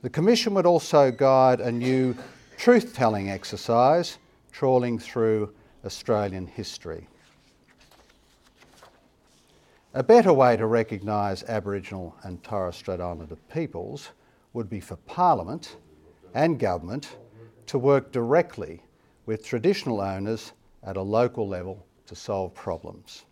The 0.02 0.10
Commission 0.10 0.52
would 0.54 0.66
also 0.66 1.12
guide 1.12 1.60
a 1.60 1.70
new 1.70 2.16
truth 2.56 2.92
telling 2.92 3.30
exercise 3.30 4.18
trawling 4.50 4.98
through 4.98 5.54
Australian 5.84 6.48
history. 6.48 7.06
A 9.92 10.04
better 10.04 10.32
way 10.32 10.56
to 10.56 10.66
recognise 10.66 11.42
Aboriginal 11.42 12.14
and 12.22 12.40
Torres 12.44 12.76
Strait 12.76 13.00
Islander 13.00 13.34
peoples 13.52 14.10
would 14.52 14.70
be 14.70 14.78
for 14.78 14.94
Parliament 14.94 15.78
and 16.32 16.60
Government 16.60 17.16
to 17.66 17.76
work 17.76 18.12
directly 18.12 18.84
with 19.26 19.44
traditional 19.44 20.00
owners 20.00 20.52
at 20.84 20.96
a 20.96 21.02
local 21.02 21.48
level 21.48 21.84
to 22.06 22.14
solve 22.14 22.54
problems. 22.54 23.24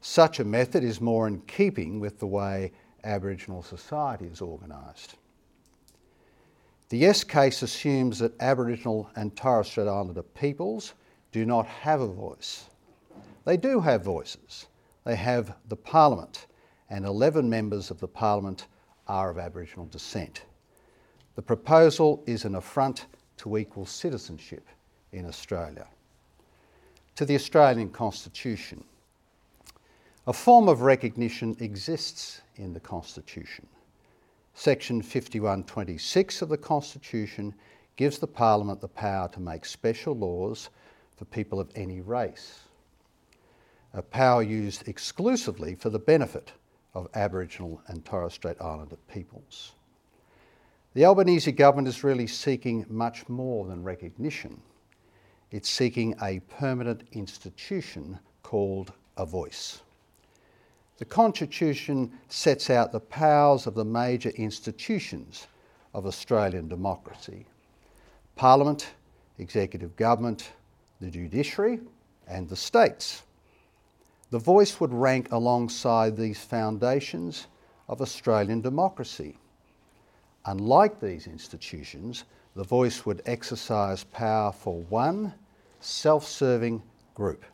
Such 0.00 0.40
a 0.40 0.44
method 0.44 0.82
is 0.82 1.02
more 1.02 1.28
in 1.28 1.42
keeping 1.42 2.00
with 2.00 2.18
the 2.18 2.26
way 2.26 2.72
Aboriginal 3.04 3.62
society 3.62 4.24
is 4.24 4.40
organised. 4.40 5.16
The 6.88 6.96
Yes 6.96 7.22
case 7.24 7.60
assumes 7.60 8.20
that 8.20 8.40
Aboriginal 8.40 9.10
and 9.16 9.36
Torres 9.36 9.66
Strait 9.66 9.86
Islander 9.86 10.22
peoples 10.22 10.94
do 11.30 11.44
not 11.44 11.66
have 11.66 12.00
a 12.00 12.08
voice. 12.08 12.70
They 13.44 13.58
do 13.58 13.80
have 13.80 14.02
voices. 14.02 14.67
They 15.08 15.16
have 15.16 15.54
the 15.70 15.74
Parliament, 15.74 16.48
and 16.90 17.06
11 17.06 17.48
members 17.48 17.90
of 17.90 17.98
the 17.98 18.06
Parliament 18.06 18.66
are 19.06 19.30
of 19.30 19.38
Aboriginal 19.38 19.86
descent. 19.86 20.42
The 21.34 21.40
proposal 21.40 22.22
is 22.26 22.44
an 22.44 22.56
affront 22.56 23.06
to 23.38 23.56
equal 23.56 23.86
citizenship 23.86 24.66
in 25.12 25.24
Australia. 25.24 25.86
To 27.16 27.24
the 27.24 27.36
Australian 27.36 27.88
Constitution. 27.88 28.84
A 30.26 30.32
form 30.34 30.68
of 30.68 30.82
recognition 30.82 31.56
exists 31.58 32.42
in 32.56 32.74
the 32.74 32.80
Constitution. 32.80 33.66
Section 34.52 35.00
5126 35.00 36.42
of 36.42 36.50
the 36.50 36.58
Constitution 36.58 37.54
gives 37.96 38.18
the 38.18 38.26
Parliament 38.26 38.82
the 38.82 38.88
power 38.88 39.26
to 39.28 39.40
make 39.40 39.64
special 39.64 40.14
laws 40.14 40.68
for 41.16 41.24
people 41.24 41.58
of 41.58 41.70
any 41.74 42.02
race, 42.02 42.67
a 43.94 44.02
power 44.02 44.42
used 44.42 44.86
exclusively 44.88 45.74
for 45.74 45.90
the 45.90 45.98
benefit 45.98 46.52
of 46.94 47.08
Aboriginal 47.14 47.80
and 47.86 48.04
Torres 48.04 48.34
Strait 48.34 48.56
Islander 48.60 48.96
peoples. 49.12 49.72
The 50.94 51.04
Albanese 51.04 51.52
government 51.52 51.88
is 51.88 52.04
really 52.04 52.26
seeking 52.26 52.84
much 52.88 53.28
more 53.28 53.66
than 53.66 53.84
recognition. 53.84 54.60
It's 55.50 55.70
seeking 55.70 56.14
a 56.22 56.40
permanent 56.40 57.02
institution 57.12 58.18
called 58.42 58.92
a 59.16 59.24
voice. 59.24 59.80
The 60.98 61.04
Constitution 61.04 62.12
sets 62.28 62.70
out 62.70 62.90
the 62.90 63.00
powers 63.00 63.66
of 63.66 63.74
the 63.74 63.84
major 63.84 64.30
institutions 64.30 65.46
of 65.94 66.06
Australian 66.06 66.68
democracy 66.68 67.46
Parliament, 68.34 68.90
Executive 69.38 69.96
Government, 69.96 70.52
the 71.00 71.10
Judiciary, 71.10 71.80
and 72.28 72.48
the 72.48 72.56
states. 72.56 73.22
The 74.30 74.38
voice 74.38 74.78
would 74.78 74.92
rank 74.92 75.32
alongside 75.32 76.16
these 76.16 76.38
foundations 76.38 77.46
of 77.88 78.02
Australian 78.02 78.60
democracy. 78.60 79.38
Unlike 80.44 81.00
these 81.00 81.26
institutions, 81.26 82.24
the 82.54 82.64
voice 82.64 83.06
would 83.06 83.22
exercise 83.24 84.04
power 84.04 84.52
for 84.52 84.82
one 84.82 85.32
self 85.80 86.26
serving 86.26 86.82
group. 87.14 87.44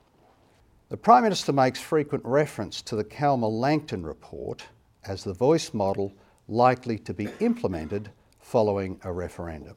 The 0.88 0.96
Prime 0.96 1.22
Minister 1.22 1.52
makes 1.52 1.80
frequent 1.80 2.24
reference 2.24 2.82
to 2.82 2.96
the 2.96 3.04
Calma 3.04 3.48
Langton 3.48 4.04
report 4.04 4.64
as 5.04 5.22
the 5.22 5.32
voice 5.32 5.72
model 5.72 6.12
likely 6.48 6.98
to 6.98 7.14
be 7.14 7.28
implemented 7.40 8.10
following 8.40 9.00
a 9.04 9.12
referendum. 9.12 9.76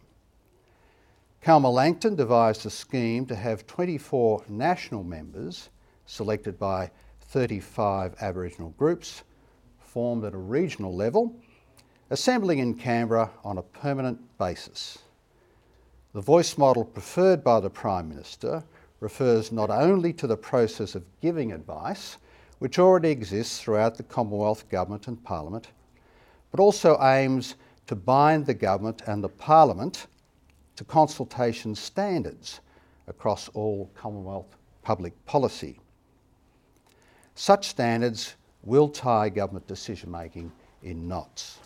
Calma 1.42 1.70
Langton 1.70 2.16
devised 2.16 2.66
a 2.66 2.70
scheme 2.70 3.26
to 3.28 3.36
have 3.36 3.68
24 3.68 4.46
national 4.50 5.04
members 5.04 5.70
selected 6.08 6.58
by 6.58 6.90
35 7.22 8.16
Aboriginal 8.22 8.70
groups 8.72 9.24
formed 9.78 10.24
at 10.24 10.34
a 10.34 10.38
regional 10.38 10.96
level 10.96 11.36
assembling 12.10 12.60
in 12.60 12.74
Canberra 12.74 13.30
on 13.44 13.58
a 13.58 13.64
permanent 13.64 14.20
basis. 14.38 14.98
The 16.14 16.22
voice 16.22 16.58
model 16.58 16.86
preferred 16.86 17.44
by 17.44 17.60
the 17.60 17.70
Prime 17.70 18.10
Minister 18.10 18.64
refers 19.02 19.52
not 19.52 19.70
only 19.70 20.14
to 20.14 20.26
the 20.26 20.38
process 20.38 20.96
of 20.96 21.04
giving 21.22 21.52
advice, 21.52 22.18
which 22.60 22.80
already 22.80 23.10
exists 23.10 23.60
throughout 23.60 23.96
the 23.96 24.04
Commonwealth 24.04 24.68
Government 24.70 25.08
and 25.08 25.24
Parliament, 25.24 25.68
but 26.50 26.60
also 26.60 26.98
aims 27.02 27.56
to 27.86 27.96
bind 27.96 28.46
the 28.46 28.54
Government 28.54 29.04
and 29.06 29.24
the 29.24 29.30
Parliament 29.30 30.08
to 30.78 30.84
consultation 30.84 31.76
standards 31.76 32.62
across 33.08 33.50
all 33.50 33.92
Commonwealth 33.94 34.56
public 34.82 35.14
policy. 35.26 35.80
Such 37.40 37.68
standards 37.68 38.36
will 38.64 38.90
tie 38.90 39.30
government 39.30 39.68
decision 39.68 40.10
making 40.10 40.52
in 40.82 41.08
knots. 41.08 41.60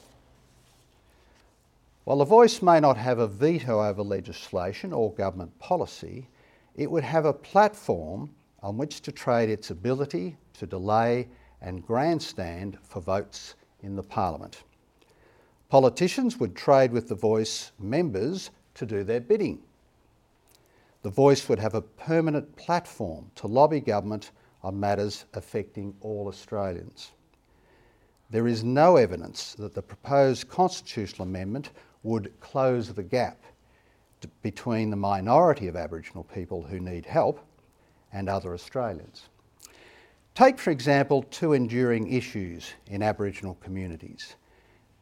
While 2.03 2.17
the 2.17 2.25
voice 2.25 2.61
may 2.61 2.81
not 2.81 2.97
have 2.97 3.19
a 3.19 3.27
veto 3.27 3.81
over 3.81 4.03
legislation 4.03 4.91
or 4.91 5.13
government 5.13 5.57
policy, 5.59 6.27
it 6.75 6.91
would 6.91 7.05
have 7.05 7.23
a 7.23 7.31
platform 7.31 8.31
on 8.61 8.77
which 8.77 8.99
to 9.03 9.13
trade 9.13 9.49
its 9.49 9.69
ability 9.69 10.35
to 10.55 10.67
delay 10.67 11.29
and 11.61 11.87
grandstand 11.87 12.77
for 12.83 12.99
votes 12.99 13.55
in 13.81 13.95
the 13.95 14.03
Parliament. 14.03 14.63
Politicians 15.69 16.37
would 16.37 16.53
trade 16.53 16.91
with 16.91 17.07
the 17.07 17.15
voice 17.15 17.71
members 17.79 18.49
to 18.73 18.85
do 18.85 19.05
their 19.05 19.21
bidding. 19.21 19.59
The 21.01 21.09
voice 21.09 21.47
would 21.47 21.59
have 21.59 21.75
a 21.75 21.81
permanent 21.81 22.57
platform 22.57 23.31
to 23.35 23.47
lobby 23.47 23.79
government 23.79 24.31
on 24.63 24.79
matters 24.79 25.25
affecting 25.33 25.93
all 26.01 26.27
Australians. 26.27 27.11
There 28.29 28.47
is 28.47 28.63
no 28.63 28.95
evidence 28.95 29.55
that 29.55 29.73
the 29.73 29.81
proposed 29.81 30.47
constitutional 30.47 31.27
amendment 31.27 31.71
would 32.03 32.31
close 32.39 32.93
the 32.93 33.03
gap 33.03 33.43
between 34.41 34.89
the 34.89 34.95
minority 34.95 35.67
of 35.67 35.75
Aboriginal 35.75 36.23
people 36.23 36.63
who 36.63 36.79
need 36.79 37.05
help 37.05 37.39
and 38.13 38.29
other 38.29 38.53
Australians. 38.53 39.29
Take, 40.35 40.59
for 40.59 40.71
example, 40.71 41.23
two 41.23 41.53
enduring 41.53 42.11
issues 42.11 42.71
in 42.87 43.03
Aboriginal 43.03 43.55
communities 43.55 44.35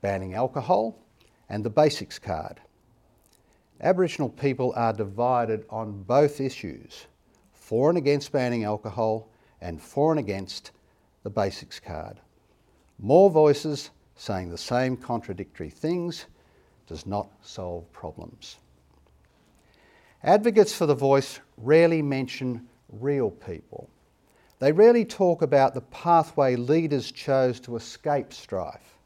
banning 0.02 0.34
alcohol 0.34 0.98
and 1.50 1.64
the 1.64 1.70
Basics 1.70 2.18
Card. 2.18 2.62
Aboriginal 3.82 4.30
people 4.30 4.74
are 4.76 4.94
divided 4.94 5.66
on 5.70 6.04
both 6.04 6.40
issues 6.40 7.06
for 7.54 7.90
and 7.90 7.98
against 7.98 8.32
banning 8.32 8.64
alcohol 8.64 9.30
and 9.62 9.82
for 9.82 10.12
and 10.12 10.20
against 10.20 10.72
the 11.24 11.30
Basics 11.30 11.80
Card. 11.80 12.20
More 13.00 13.30
voices 13.30 13.92
saying 14.16 14.50
the 14.50 14.58
same 14.58 14.98
contradictory 14.98 15.70
things 15.70 16.26
does 16.88 17.06
not 17.06 17.30
solve 17.42 17.92
problems. 17.94 18.58
Advocates 20.24 20.74
for 20.74 20.86
the 20.86 20.96
voice 20.96 21.40
rarely 21.58 22.02
mention 22.02 22.68
real 22.90 23.32
people. 23.32 23.90
They 24.60 24.74
rarely 24.74 25.06
talk 25.06 25.42
about 25.42 25.74
the 25.74 25.82
pathway 25.82 26.58
leaders 26.58 27.12
chose 27.12 27.60
to 27.62 27.78
escape 27.78 28.34
strife. 28.34 28.98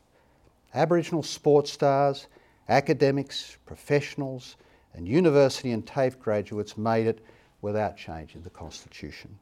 Aboriginal 0.74 1.22
sports 1.22 1.72
stars, 1.72 2.28
academics, 2.70 3.58
professionals, 3.66 4.56
and 4.96 5.08
university 5.08 5.72
and 5.72 5.86
TAFE 5.86 6.20
graduates 6.20 6.78
made 6.78 7.06
it 7.06 7.24
without 7.62 7.96
changing 7.96 8.42
the 8.42 8.50
Constitution. 8.50 9.38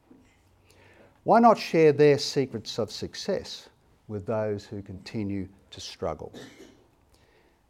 Why 1.24 1.38
not 1.38 1.56
share 1.56 1.92
their 1.92 2.18
secrets 2.18 2.78
of 2.78 2.90
success 2.90 3.68
with 4.08 4.26
those 4.26 4.64
who 4.64 4.82
continue 4.82 5.48
to 5.70 5.80
struggle? 5.80 6.32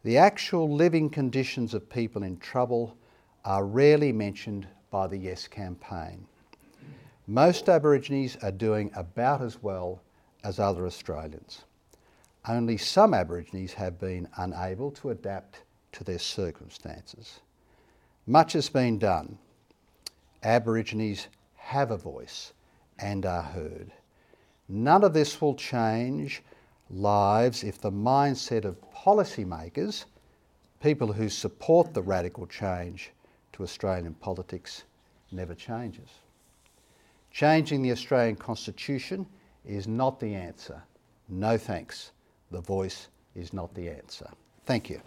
The 0.03 0.17
actual 0.17 0.73
living 0.73 1.09
conditions 1.09 1.75
of 1.75 1.87
people 1.87 2.23
in 2.23 2.37
trouble 2.37 2.97
are 3.45 3.63
rarely 3.63 4.11
mentioned 4.11 4.67
by 4.89 5.05
the 5.05 5.17
Yes 5.17 5.47
campaign. 5.47 6.25
Most 7.27 7.69
Aborigines 7.69 8.37
are 8.41 8.51
doing 8.51 8.89
about 8.95 9.41
as 9.41 9.61
well 9.61 10.01
as 10.43 10.59
other 10.59 10.87
Australians. 10.87 11.63
Only 12.47 12.77
some 12.77 13.13
Aborigines 13.13 13.73
have 13.73 13.99
been 13.99 14.27
unable 14.37 14.89
to 14.91 15.11
adapt 15.11 15.61
to 15.91 16.03
their 16.03 16.19
circumstances. 16.19 17.39
Much 18.25 18.53
has 18.53 18.67
been 18.67 18.97
done. 18.97 19.37
Aborigines 20.41 21.27
have 21.55 21.91
a 21.91 21.97
voice 21.97 22.53
and 22.99 23.25
are 23.25 23.41
heard. 23.41 23.91
None 24.69 25.03
of 25.03 25.13
this 25.13 25.41
will 25.41 25.55
change 25.55 26.41
lives 26.89 27.63
if 27.63 27.79
the 27.79 27.91
mindset 27.91 28.65
of 28.65 28.77
policymakers, 28.93 30.05
people 30.81 31.11
who 31.11 31.29
support 31.29 31.93
the 31.93 32.01
radical 32.01 32.45
change 32.47 33.11
to 33.53 33.63
Australian 33.63 34.13
politics, 34.15 34.83
never 35.31 35.55
changes. 35.55 36.09
Changing 37.31 37.81
the 37.81 37.91
Australian 37.91 38.35
Constitution 38.35 39.25
is 39.65 39.87
not 39.87 40.19
the 40.19 40.35
answer. 40.35 40.81
No 41.29 41.57
thanks. 41.57 42.11
The 42.51 42.61
voice 42.61 43.07
is 43.35 43.53
not 43.53 43.73
the 43.73 43.89
answer. 43.89 44.29
Thank 44.65 44.89
you. 44.89 45.01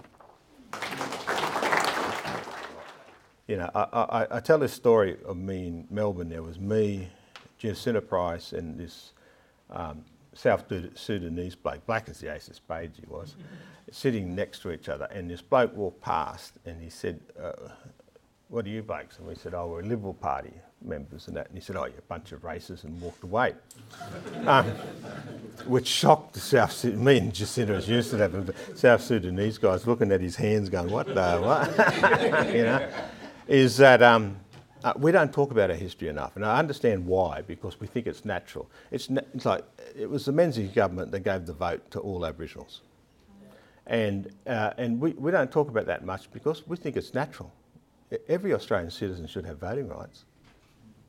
You 3.47 3.59
know, 3.59 3.71
I, 3.75 3.83
I, 3.93 4.27
I 4.39 4.41
tell 4.41 4.59
this 4.59 4.73
story 4.73 5.17
of 5.25 5.37
me 5.37 5.69
in 5.69 5.87
Melbourne. 5.89 6.29
There 6.29 6.43
was 6.43 6.59
me, 6.59 7.09
Jacinta 7.59 8.01
Price, 8.01 8.53
and 8.53 8.79
this 8.79 9.13
um, 9.71 10.05
South 10.37 10.65
Sudanese 10.95 11.55
bloke, 11.55 11.87
black 11.87 12.09
as 12.09 12.21
the 12.21 12.33
ace 12.33 12.49
of 12.49 12.57
spades 12.57 12.99
he 12.99 13.07
was, 13.09 13.37
sitting 13.91 14.35
next 14.35 14.61
to 14.61 14.71
each 14.71 14.89
other. 14.89 15.07
And 15.07 15.31
this 15.31 15.43
bloke 15.43 15.75
walked 15.75 16.03
past 16.03 16.55
and 16.65 16.83
he 16.83 16.91
said, 16.91 17.21
uh, 17.41 17.53
What 18.49 18.67
are 18.67 18.69
you 18.69 18.83
blokes? 18.83 19.19
And 19.19 19.27
we 19.27 19.35
said, 19.35 19.55
Oh, 19.55 19.69
we're 19.69 19.83
Liberal 19.83 20.15
Party 20.15 20.53
members 20.83 21.27
and 21.29 21.37
that. 21.37 21.49
And 21.49 21.57
he 21.57 21.63
said, 21.63 21.77
Oh, 21.77 21.87
you're 21.87 21.99
a 21.99 22.03
bunch 22.03 22.33
of 22.33 22.43
racists 22.43 22.85
and 22.85 23.01
walked 23.01 23.25
away. 23.25 23.55
um, 24.47 24.67
which 25.67 25.87
shocked 25.87 26.35
the 26.35 26.41
South 26.41 26.73
Sudanese, 26.73 27.05
me 27.05 27.19
and 27.19 27.35
Jacinta 27.35 27.73
was 27.73 27.89
used 27.89 28.11
to 28.11 28.17
that, 28.17 28.33
but 28.33 28.47
the 28.47 28.77
South 28.77 29.01
Sudanese 29.01 29.57
guys 29.57 29.87
looking 29.87 30.13
at 30.13 30.21
his 30.21 30.37
hands 30.37 30.69
going, 30.69 30.91
What 30.91 31.07
the, 31.07 31.39
what? 31.39 32.47
you 32.55 32.65
know? 32.65 32.89
is 33.49 33.77
that 33.77 34.03
um, 34.03 34.37
uh, 34.85 34.93
we 34.97 35.13
don't 35.13 35.33
talk 35.33 35.51
about 35.51 35.71
our 35.71 35.77
history 35.77 36.09
enough, 36.09 36.37
and 36.37 36.45
I 36.45 36.59
understand 36.59 37.07
why 37.07 37.43
because 37.43 37.81
we 37.81 37.87
think 37.87 38.07
it's 38.07 38.25
natural. 38.25 38.71
It's, 38.91 39.11
na- 39.11 39.23
it's 39.35 39.45
like 39.45 39.65
it 39.97 40.09
was 40.09 40.25
the 40.25 40.33
Menzies 40.33 40.71
government 40.73 41.11
that 41.13 41.21
gave 41.21 41.47
the 41.47 41.53
vote 41.53 41.91
to 41.93 42.01
all 42.01 42.25
Aboriginals, 42.27 42.83
and 43.87 44.31
uh, 44.47 44.71
and 44.79 45.01
we, 45.01 45.13
we 45.13 45.31
don't 45.31 45.51
talk 45.51 45.69
about 45.69 45.87
that 45.87 46.05
much 46.05 46.31
because 46.33 46.67
we 46.67 46.77
think 46.77 46.97
it's 46.97 47.15
natural. 47.15 47.53
Every 48.29 48.55
Australian 48.55 48.91
citizen 48.91 49.27
should 49.27 49.47
have 49.47 49.59
voting 49.59 49.89
rights. 49.89 50.25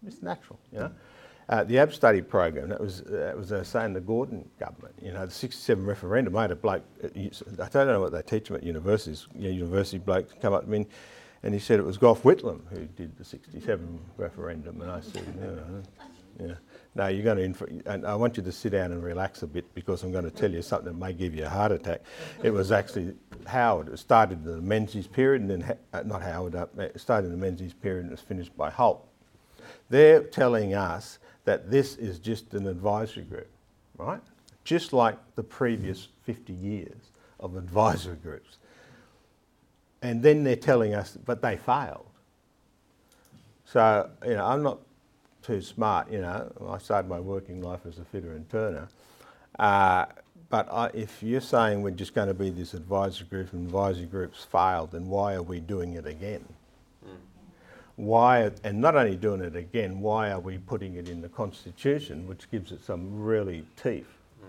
It's 0.05 0.21
natural, 0.21 0.59
you 0.71 0.79
know. 0.79 0.91
Uh, 1.49 1.63
the 1.63 1.75
Abstudy 1.75 2.27
program, 2.27 2.67
that 2.67 2.81
was, 2.81 3.03
that 3.03 3.37
was 3.37 3.53
uh, 3.53 3.63
saying 3.63 3.93
the 3.93 4.01
Gorton 4.01 4.49
government, 4.59 4.93
you 5.01 5.13
know, 5.13 5.25
the 5.25 5.31
67 5.31 5.85
referendum 5.85 6.33
made 6.33 6.51
a 6.51 6.57
bloke, 6.57 6.83
uh, 7.01 7.07
I 7.07 7.69
don't 7.69 7.87
know 7.87 8.01
what 8.01 8.11
they 8.11 8.21
teach 8.21 8.49
them 8.49 8.57
at 8.57 8.63
universities, 8.63 9.27
you 9.33 9.47
know, 9.47 9.53
university 9.55 9.97
bloke 9.97 10.41
come 10.41 10.53
up 10.53 10.65
to 10.65 10.69
me 10.69 10.87
he 11.53 11.59
said 11.59 11.79
it 11.79 11.85
was 11.85 11.97
Gough 11.97 12.23
Whitlam 12.23 12.61
who 12.69 12.85
did 12.85 13.17
the 13.17 13.23
67 13.23 13.99
referendum. 14.17 14.81
And 14.81 14.91
I 14.91 15.01
said, 15.01 15.23
yeah, 15.39 16.47
yeah. 16.47 16.53
No, 16.95 17.07
you're 17.07 17.23
going 17.23 17.37
to, 17.37 17.43
inf- 17.43 17.85
and 17.85 18.05
I 18.05 18.15
want 18.15 18.37
you 18.37 18.43
to 18.43 18.51
sit 18.51 18.71
down 18.71 18.91
and 18.91 19.03
relax 19.03 19.43
a 19.43 19.47
bit 19.47 19.71
because 19.75 20.03
I'm 20.03 20.11
going 20.11 20.23
to 20.23 20.31
tell 20.31 20.51
you 20.51 20.61
something 20.61 20.87
that 20.87 20.97
may 20.97 21.13
give 21.13 21.35
you 21.35 21.45
a 21.45 21.49
heart 21.49 21.71
attack. 21.71 22.01
It 22.43 22.49
was 22.49 22.71
actually 22.71 23.13
Howard. 23.45 23.89
It 23.89 23.97
started 23.97 24.45
in 24.45 24.55
the 24.55 24.61
Menzies 24.61 25.07
period 25.07 25.43
and 25.43 25.49
then, 25.49 25.77
uh, 25.93 26.03
not 26.03 26.23
Howard, 26.23 26.55
uh, 26.55 26.65
it 26.77 26.99
started 26.99 27.27
in 27.27 27.31
the 27.31 27.37
Menzies 27.37 27.73
period 27.73 28.01
and 28.01 28.09
it 28.09 28.13
was 28.13 28.21
finished 28.21 28.55
by 28.57 28.69
Holt. 28.69 29.07
They're 29.89 30.23
telling 30.23 30.73
us 30.73 31.19
that 31.45 31.69
this 31.69 31.95
is 31.95 32.19
just 32.19 32.53
an 32.55 32.67
advisory 32.67 33.23
group, 33.23 33.49
right? 33.97 34.21
Just 34.63 34.91
like 34.91 35.17
the 35.35 35.43
previous 35.43 36.09
50 36.23 36.51
years 36.51 37.11
of 37.39 37.55
advisory 37.55 38.17
groups 38.17 38.57
and 40.01 40.21
then 40.21 40.43
they're 40.43 40.55
telling 40.55 40.93
us, 40.93 41.17
but 41.25 41.41
they 41.41 41.57
failed. 41.57 42.05
So, 43.65 44.09
you 44.25 44.35
know, 44.35 44.45
I'm 44.45 44.63
not 44.63 44.79
too 45.41 45.61
smart, 45.61 46.11
you 46.11 46.21
know. 46.21 46.51
I 46.69 46.77
started 46.77 47.09
my 47.09 47.19
working 47.19 47.61
life 47.61 47.81
as 47.87 47.99
a 47.99 48.05
fitter 48.05 48.31
and 48.33 48.49
turner. 48.49 48.87
Uh, 49.57 50.05
but 50.49 50.71
I, 50.71 50.87
if 50.93 51.21
you're 51.21 51.41
saying 51.41 51.81
we're 51.81 51.91
just 51.91 52.13
going 52.13 52.27
to 52.27 52.33
be 52.33 52.49
this 52.49 52.73
advisory 52.73 53.27
group 53.27 53.51
and 53.53 53.65
advisory 53.65 54.05
groups 54.05 54.43
failed, 54.43 54.91
then 54.91 55.07
why 55.07 55.33
are 55.33 55.43
we 55.43 55.59
doing 55.59 55.93
it 55.93 56.05
again? 56.05 56.45
Mm. 57.05 57.15
Why, 57.97 58.51
and 58.63 58.79
not 58.79 58.95
only 58.95 59.17
doing 59.17 59.41
it 59.41 59.55
again, 59.55 59.99
why 59.99 60.31
are 60.31 60.39
we 60.39 60.57
putting 60.57 60.95
it 60.95 61.09
in 61.09 61.21
the 61.21 61.29
Constitution, 61.29 62.27
which 62.27 62.49
gives 62.49 62.71
it 62.71 62.83
some 62.83 63.21
really 63.21 63.65
teeth? 63.81 64.07
Mm. 64.41 64.47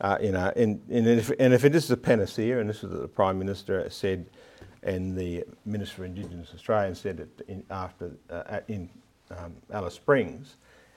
Uh, 0.00 0.18
you 0.20 0.32
know, 0.32 0.52
and, 0.56 0.82
and, 0.90 1.06
if, 1.06 1.30
and 1.38 1.54
if 1.54 1.64
it 1.64 1.74
is 1.74 1.90
a 1.90 1.96
panacea, 1.96 2.58
and 2.60 2.68
this 2.68 2.78
is 2.78 2.90
what 2.90 3.00
the 3.00 3.08
Prime 3.08 3.38
Minister 3.38 3.88
said, 3.88 4.26
and 4.82 5.16
the 5.16 5.44
Minister 5.64 5.96
for 5.96 6.04
Indigenous 6.04 6.52
Australia 6.54 6.94
said 6.94 7.20
it 7.20 7.44
in, 7.48 7.62
after 7.70 8.12
uh, 8.30 8.60
in 8.68 8.88
um, 9.30 9.54
Alice 9.72 9.94
Springs 9.94 10.56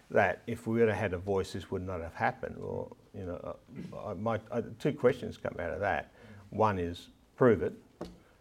that 0.09 0.41
if 0.47 0.67
we 0.67 0.79
have 0.81 0.89
had 0.89 1.13
a 1.13 1.17
voice, 1.17 1.53
this 1.53 1.71
would 1.71 1.85
not 1.85 2.01
have 2.01 2.13
happened. 2.13 2.55
Well, 2.57 2.95
you 3.17 3.25
know, 3.25 3.55
uh, 3.93 4.09
I, 4.09 4.13
my, 4.13 4.39
I, 4.51 4.61
two 4.79 4.93
questions 4.93 5.37
come 5.37 5.55
out 5.59 5.71
of 5.71 5.79
that. 5.79 6.11
One 6.49 6.77
is 6.79 7.09
prove 7.35 7.63
it, 7.63 7.73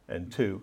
and 0.08 0.30
two, 0.30 0.62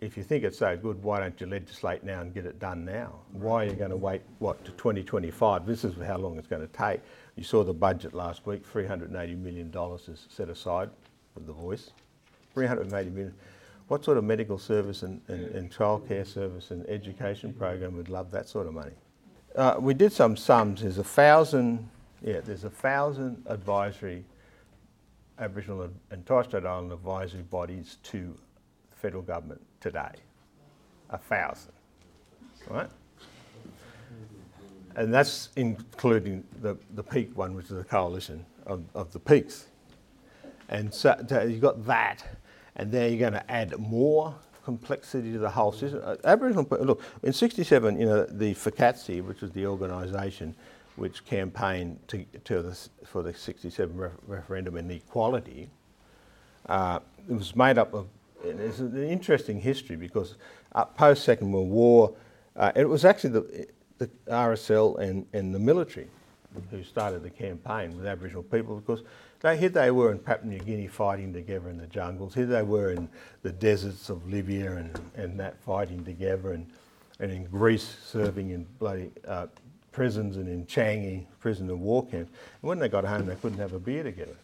if 0.00 0.16
you 0.16 0.22
think 0.22 0.44
it's 0.44 0.58
so 0.58 0.76
good, 0.76 1.02
why 1.02 1.20
don't 1.20 1.38
you 1.40 1.46
legislate 1.46 2.04
now 2.04 2.20
and 2.20 2.32
get 2.32 2.46
it 2.46 2.58
done 2.58 2.84
now? 2.84 3.20
Why 3.32 3.64
are 3.64 3.68
you 3.68 3.74
going 3.74 3.90
to 3.90 3.96
wait, 3.96 4.22
what, 4.38 4.64
to 4.64 4.72
2025? 4.72 5.66
This 5.66 5.84
is 5.84 5.94
how 6.04 6.16
long 6.16 6.38
it's 6.38 6.48
going 6.48 6.66
to 6.66 6.72
take. 6.72 7.00
You 7.36 7.44
saw 7.44 7.62
the 7.62 7.74
budget 7.74 8.14
last 8.14 8.46
week, 8.46 8.64
$380 8.70 9.38
million 9.38 9.72
is 10.08 10.26
set 10.28 10.48
aside 10.48 10.90
for 11.34 11.40
the 11.40 11.52
voice. 11.52 11.90
380 12.54 13.10
million. 13.10 13.34
What 13.90 14.04
sort 14.04 14.18
of 14.18 14.22
medical 14.22 14.56
service 14.56 15.02
and, 15.02 15.20
and, 15.26 15.46
and 15.46 15.68
childcare 15.68 16.24
service 16.24 16.70
and 16.70 16.88
education 16.88 17.52
program 17.52 17.96
would 17.96 18.08
love 18.08 18.30
that 18.30 18.48
sort 18.48 18.68
of 18.68 18.72
money? 18.72 18.92
Uh, 19.56 19.78
we 19.80 19.94
did 19.94 20.12
some 20.12 20.36
sums. 20.36 20.82
There's 20.82 20.98
a 20.98 21.02
thousand, 21.02 21.88
yeah, 22.22 22.38
there's 22.38 22.62
a 22.62 22.70
thousand 22.70 23.42
advisory 23.46 24.24
Aboriginal 25.40 25.90
and 26.12 26.24
Torres 26.24 26.46
Strait 26.46 26.64
Island 26.64 26.92
advisory 26.92 27.42
bodies 27.42 27.96
to 28.04 28.32
the 28.90 28.96
federal 28.96 29.24
government 29.24 29.60
today. 29.80 30.12
A 31.10 31.18
thousand, 31.18 31.72
right? 32.68 32.90
And 34.94 35.12
that's 35.12 35.48
including 35.56 36.44
the, 36.62 36.76
the 36.94 37.02
peak 37.02 37.36
one, 37.36 37.54
which 37.56 37.64
is 37.64 37.76
the 37.76 37.82
coalition 37.82 38.46
of, 38.66 38.84
of 38.94 39.12
the 39.12 39.18
peaks. 39.18 39.66
And 40.68 40.94
so 40.94 41.16
you've 41.44 41.60
got 41.60 41.84
that 41.86 42.24
and 42.76 42.90
then 42.90 43.10
you're 43.10 43.20
going 43.20 43.32
to 43.32 43.50
add 43.50 43.78
more 43.78 44.34
complexity 44.64 45.32
to 45.32 45.38
the 45.38 45.50
whole 45.50 45.72
system. 45.72 46.00
Uh, 46.04 46.16
Aboriginal, 46.24 46.66
look, 46.82 47.02
in 47.22 47.32
67, 47.32 47.98
you 47.98 48.06
know, 48.06 48.24
the 48.24 48.54
FCAATSI, 48.54 49.24
which 49.24 49.40
was 49.40 49.50
the 49.52 49.66
organisation 49.66 50.54
which 50.96 51.24
campaigned 51.24 51.98
to, 52.08 52.24
to 52.44 52.62
the, 52.62 52.88
for 53.06 53.22
the 53.22 53.32
67 53.32 53.96
ref, 53.96 54.12
referendum 54.26 54.76
and 54.76 54.90
equality, 54.90 55.70
uh, 56.68 57.00
it 57.28 57.32
was 57.32 57.56
made 57.56 57.78
up 57.78 57.94
of, 57.94 58.06
it's 58.44 58.78
an 58.78 59.08
interesting 59.08 59.60
history 59.60 59.96
because 59.96 60.36
uh, 60.72 60.84
post 60.84 61.24
Second 61.24 61.52
World 61.52 61.70
War, 61.70 62.14
uh, 62.56 62.72
it 62.74 62.88
was 62.88 63.04
actually 63.04 63.30
the, 63.30 63.66
the 63.98 64.10
RSL 64.28 64.98
and, 64.98 65.26
and 65.32 65.54
the 65.54 65.58
military 65.58 66.08
who 66.70 66.82
started 66.82 67.22
the 67.22 67.30
campaign 67.30 67.96
with 67.96 68.06
Aboriginal 68.06 68.42
people 68.42 68.76
because 68.76 69.02
they, 69.40 69.56
here 69.56 69.68
they 69.68 69.90
were 69.90 70.12
in 70.12 70.18
Papua 70.18 70.52
New 70.52 70.58
Guinea 70.58 70.86
fighting 70.86 71.32
together 71.32 71.70
in 71.70 71.78
the 71.78 71.86
jungles. 71.86 72.34
Here 72.34 72.46
they 72.46 72.62
were 72.62 72.92
in 72.92 73.08
the 73.42 73.52
deserts 73.52 74.10
of 74.10 74.28
Libya 74.30 74.76
and, 74.76 75.00
and 75.14 75.40
that 75.40 75.60
fighting 75.62 76.04
together, 76.04 76.52
and, 76.52 76.66
and 77.18 77.32
in 77.32 77.44
Greece 77.44 77.96
serving 78.04 78.50
in 78.50 78.66
bloody 78.78 79.10
uh, 79.26 79.46
prisons 79.92 80.36
and 80.36 80.48
in 80.48 80.66
Changi, 80.66 81.26
prison 81.38 81.68
and 81.68 81.80
war 81.80 82.06
camps. 82.06 82.30
And 82.62 82.68
when 82.68 82.78
they 82.78 82.88
got 82.88 83.04
home, 83.04 83.26
they 83.26 83.34
couldn't 83.36 83.58
have 83.58 83.72
a 83.72 83.78
beer 83.78 84.02
together. 84.02 84.36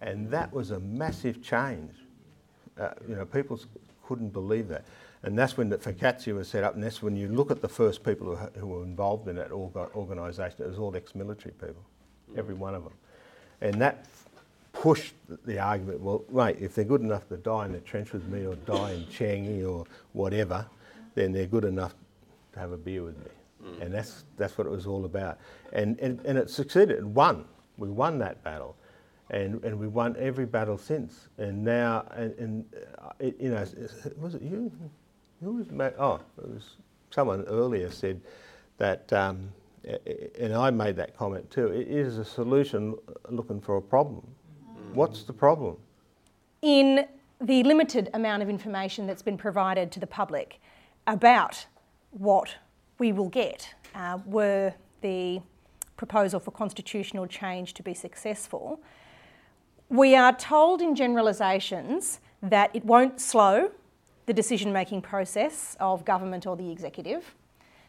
And 0.00 0.30
that 0.30 0.52
was 0.52 0.70
a 0.70 0.80
massive 0.80 1.42
change. 1.42 1.92
Uh, 2.78 2.90
you 3.08 3.16
know, 3.16 3.24
people 3.24 3.60
couldn't 4.06 4.30
believe 4.32 4.68
that. 4.68 4.84
And 5.24 5.36
that's 5.36 5.56
when 5.56 5.68
the 5.68 5.78
FCAATSI 5.78 6.32
was 6.34 6.46
set 6.46 6.62
up, 6.62 6.74
and 6.74 6.82
that's 6.82 7.02
when 7.02 7.16
you 7.16 7.28
look 7.28 7.50
at 7.50 7.60
the 7.60 7.68
first 7.68 8.04
people 8.04 8.36
who, 8.36 8.60
who 8.60 8.66
were 8.68 8.84
involved 8.84 9.26
in 9.26 9.34
that 9.36 9.50
organisation, 9.50 10.62
it 10.62 10.68
was 10.68 10.78
all 10.78 10.94
ex-military 10.94 11.52
people, 11.54 11.84
every 12.36 12.54
one 12.54 12.76
of 12.76 12.84
them. 12.84 12.92
And 13.60 13.80
that 13.80 14.04
pushed 14.72 15.14
the 15.44 15.58
argument, 15.58 16.00
well, 16.00 16.24
mate, 16.30 16.58
if 16.60 16.74
they're 16.74 16.84
good 16.84 17.00
enough 17.00 17.28
to 17.28 17.36
die 17.36 17.66
in 17.66 17.72
the 17.72 17.80
trench 17.80 18.12
with 18.12 18.26
me 18.28 18.46
or 18.46 18.54
die 18.56 18.92
in 18.92 19.04
Changi 19.06 19.68
or 19.68 19.84
whatever, 20.12 20.64
then 21.14 21.32
they're 21.32 21.46
good 21.46 21.64
enough 21.64 21.94
to 22.52 22.60
have 22.60 22.72
a 22.72 22.76
beer 22.76 23.02
with 23.02 23.18
me. 23.18 23.30
Mm. 23.64 23.82
And 23.82 23.94
that's, 23.94 24.24
that's 24.36 24.56
what 24.56 24.66
it 24.66 24.70
was 24.70 24.86
all 24.86 25.04
about. 25.04 25.38
And, 25.72 25.98
and, 25.98 26.20
and 26.24 26.38
it 26.38 26.48
succeeded, 26.48 26.98
it 26.98 27.04
won. 27.04 27.44
We 27.76 27.88
won 27.88 28.18
that 28.20 28.42
battle. 28.44 28.76
And, 29.30 29.62
and 29.64 29.78
we 29.78 29.88
won 29.88 30.16
every 30.18 30.46
battle 30.46 30.78
since. 30.78 31.28
And 31.38 31.64
now, 31.64 32.06
and, 32.14 32.38
and 32.38 32.64
uh, 33.02 33.10
it, 33.18 33.36
you 33.40 33.50
know, 33.50 33.66
was 34.18 34.36
it 34.36 34.42
you? 34.42 34.72
Who 35.42 35.52
was, 35.54 35.66
oh, 35.98 36.20
it 36.38 36.48
was 36.48 36.76
someone 37.10 37.42
earlier 37.48 37.90
said 37.90 38.20
that, 38.78 39.12
um, 39.12 39.50
and 40.38 40.54
I 40.54 40.70
made 40.70 40.96
that 40.96 41.16
comment 41.16 41.50
too, 41.50 41.68
it 41.68 41.88
is 41.88 42.18
a 42.18 42.24
solution 42.24 42.96
looking 43.28 43.60
for 43.60 43.76
a 43.76 43.82
problem. 43.82 44.26
What's 44.92 45.22
the 45.22 45.32
problem? 45.32 45.76
In 46.62 47.06
the 47.40 47.62
limited 47.62 48.10
amount 48.14 48.42
of 48.42 48.48
information 48.48 49.06
that's 49.06 49.22
been 49.22 49.38
provided 49.38 49.92
to 49.92 50.00
the 50.00 50.06
public 50.06 50.60
about 51.06 51.66
what 52.10 52.56
we 52.98 53.12
will 53.12 53.28
get, 53.28 53.74
uh, 53.94 54.18
were 54.26 54.74
the 55.00 55.40
proposal 55.96 56.40
for 56.40 56.50
constitutional 56.50 57.26
change 57.26 57.74
to 57.74 57.82
be 57.82 57.94
successful, 57.94 58.80
we 59.88 60.14
are 60.14 60.34
told 60.34 60.82
in 60.82 60.94
generalisations 60.94 62.20
that 62.42 62.70
it 62.74 62.84
won't 62.84 63.20
slow 63.20 63.70
the 64.26 64.32
decision 64.34 64.72
making 64.72 65.00
process 65.00 65.76
of 65.80 66.04
government 66.04 66.46
or 66.46 66.56
the 66.56 66.70
executive, 66.70 67.34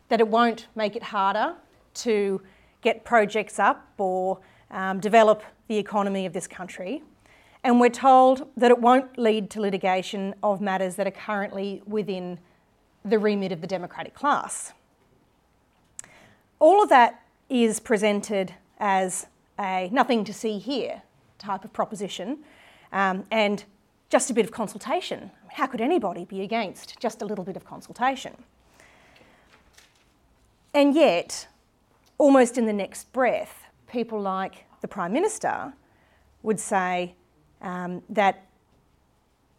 that 0.08 0.19
it 0.19 0.28
won't 0.28 0.67
make 0.75 0.95
it 0.95 1.04
harder 1.04 1.56
to 2.03 2.41
get 2.81 3.03
projects 3.03 3.59
up 3.59 3.93
or 3.97 4.39
um, 4.71 4.99
develop 4.99 5.43
the 5.67 5.77
economy 5.77 6.25
of 6.25 6.33
this 6.33 6.47
country. 6.47 7.03
And 7.63 7.79
we're 7.79 7.89
told 7.89 8.47
that 8.55 8.71
it 8.71 8.79
won't 8.79 9.17
lead 9.17 9.49
to 9.51 9.62
litigation 9.62 10.33
of 10.41 10.62
matters 10.62 10.95
that 10.95 11.07
are 11.07 11.12
currently 11.12 11.81
within 11.85 12.39
the 13.03 13.19
remit 13.19 13.51
of 13.51 13.62
the 13.62 13.67
democratic 13.67 14.13
class. 14.13 14.73
All 16.59 16.81
of 16.81 16.89
that 16.89 17.23
is 17.49 17.79
presented 17.79 18.53
as 18.79 19.27
a 19.59 19.89
nothing 19.91 20.23
to 20.23 20.33
see 20.33 20.57
here 20.57 21.01
type 21.38 21.63
of 21.63 21.73
proposition 21.73 22.39
um, 22.91 23.25
and 23.31 23.63
just 24.09 24.29
a 24.29 24.33
bit 24.33 24.45
of 24.45 24.51
consultation. 24.51 25.31
How 25.53 25.67
could 25.67 25.81
anybody 25.81 26.25
be 26.25 26.41
against 26.41 26.99
just 26.99 27.21
a 27.21 27.25
little 27.25 27.43
bit 27.43 27.55
of 27.55 27.65
consultation? 27.65 28.43
And 30.73 30.95
yet, 30.95 31.47
almost 32.19 32.60
in 32.60 32.67
the 32.67 32.73
next 32.73 33.12
breath, 33.12 33.63
people 33.88 34.21
like 34.21 34.65
the 34.82 34.88
Prime 34.88 35.12
Minister 35.12 35.73
would 36.43 36.60
say 36.60 37.15
um, 37.62 38.03
that 38.10 38.45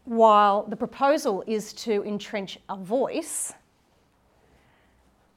while 0.04 0.62
the 0.64 0.76
proposal 0.76 1.42
is 1.46 1.72
to 1.72 2.04
entrench 2.04 2.58
a 2.68 2.76
voice, 2.76 3.52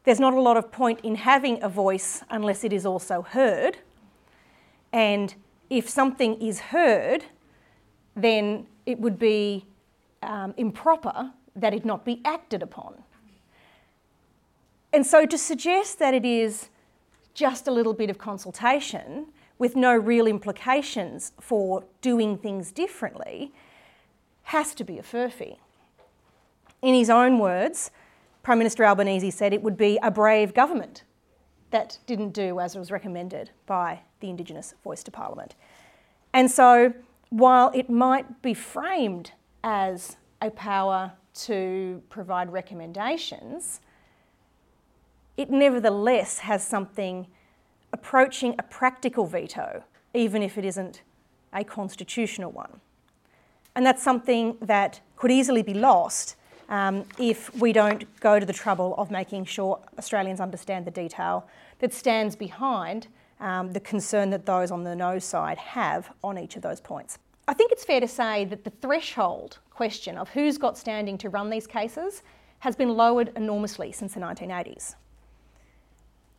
there's 0.04 0.20
not 0.20 0.34
a 0.34 0.40
lot 0.40 0.58
of 0.58 0.72
point 0.72 1.00
in 1.02 1.16
having 1.16 1.64
a 1.64 1.70
voice 1.70 2.22
unless 2.30 2.64
it 2.64 2.74
is 2.74 2.86
also 2.86 3.22
heard. 3.22 3.78
And 4.92 5.34
if 5.70 5.90
something 5.90 6.40
is 6.42 6.60
heard, 6.60 7.24
then 8.16 8.68
it 8.86 9.00
would 9.00 9.18
be 9.18 9.66
um, 10.22 10.54
improper 10.58 11.32
that 11.56 11.74
it 11.74 11.86
not 11.86 12.04
be 12.04 12.22
acted 12.26 12.62
upon. 12.62 12.96
And 14.92 15.06
so 15.06 15.26
to 15.26 15.38
suggest 15.38 16.00
that 16.00 16.14
it 16.14 16.26
is 16.26 16.70
just 17.34 17.68
a 17.68 17.72
little 17.72 17.94
bit 17.94 18.10
of 18.10 18.18
consultation 18.18 19.28
with 19.58 19.76
no 19.76 19.96
real 19.96 20.28
implications 20.28 21.32
for 21.40 21.84
doing 22.02 22.38
things 22.38 22.72
differently 22.72 23.54
has 24.44 24.76
to 24.76 24.84
be 24.84 24.98
a 24.98 25.04
furphy. 25.04 25.58
In 26.82 26.94
his 26.94 27.10
own 27.10 27.40
words, 27.40 27.92
Prime 28.44 28.58
Minister 28.58 28.84
Albanese 28.84 29.32
said 29.32 29.54
it 29.54 29.64
would 29.64 29.78
be 29.78 29.98
a 30.04 30.12
brave 30.12 30.54
government 30.54 31.04
that 31.72 31.98
didn't 32.06 32.32
do 32.32 32.60
as 32.60 32.76
was 32.76 32.92
recommended 32.92 33.50
by 33.66 34.02
the 34.20 34.30
Indigenous 34.30 34.74
Voice 34.84 35.02
to 35.04 35.12
Parliament. 35.12 35.56
And 36.34 36.52
so, 36.52 36.94
while 37.30 37.72
it 37.74 37.90
might 37.90 38.42
be 38.42 38.54
framed 38.54 39.32
as 39.64 40.18
a 40.42 40.52
power 40.52 41.14
to 41.34 42.04
provide 42.10 42.52
recommendations, 42.52 43.80
it 45.38 45.50
nevertheless 45.50 46.40
has 46.40 46.66
something 46.66 47.28
approaching 47.92 48.56
a 48.60 48.64
practical 48.64 49.26
veto, 49.26 49.84
even 50.14 50.42
if 50.42 50.58
it 50.58 50.66
isn't 50.66 51.02
a 51.54 51.64
constitutional 51.64 52.52
one. 52.52 52.80
And 53.76 53.86
that's 53.86 54.04
something 54.04 54.58
that 54.62 55.00
could 55.16 55.32
easily 55.32 55.64
be 55.64 55.74
lost 55.74 56.36
um, 56.70 57.06
if 57.20 57.54
we 57.56 57.74
don't 57.74 58.04
go 58.20 58.40
to 58.40 58.46
the 58.46 58.54
trouble 58.54 58.96
of 58.98 59.12
making 59.12 59.46
sure 59.46 59.80
Australians 59.98 60.40
understand 60.40 60.86
the 60.86 60.92
detail 60.92 61.48
that 61.80 61.94
stands 61.94 62.36
behind 62.36 63.08
um, 63.40 63.72
the 63.74 63.80
concern 63.80 64.30
that 64.30 64.46
those 64.46 64.72
on 64.72 64.84
the 64.84 64.96
no 64.96 65.20
side 65.20 65.58
have 65.58 66.12
on 66.24 66.38
each 66.38 66.56
of 66.56 66.62
those 66.62 66.80
points. 66.80 67.20
I 67.48 67.54
think 67.54 67.72
it's 67.72 67.84
fair 67.84 68.00
to 68.00 68.08
say 68.08 68.46
that 68.46 68.64
the 68.64 68.70
threshold 68.70 69.60
question 69.70 70.18
of 70.18 70.30
who's 70.30 70.58
got 70.58 70.78
standing 70.78 71.18
to 71.20 71.30
run 71.30 71.50
these 71.50 71.68
cases 71.68 72.24
has 72.60 72.76
been 72.76 72.90
lowered 72.90 73.32
enormously 73.36 73.92
since 73.92 74.14
the 74.14 74.22
1980s. 74.22 74.96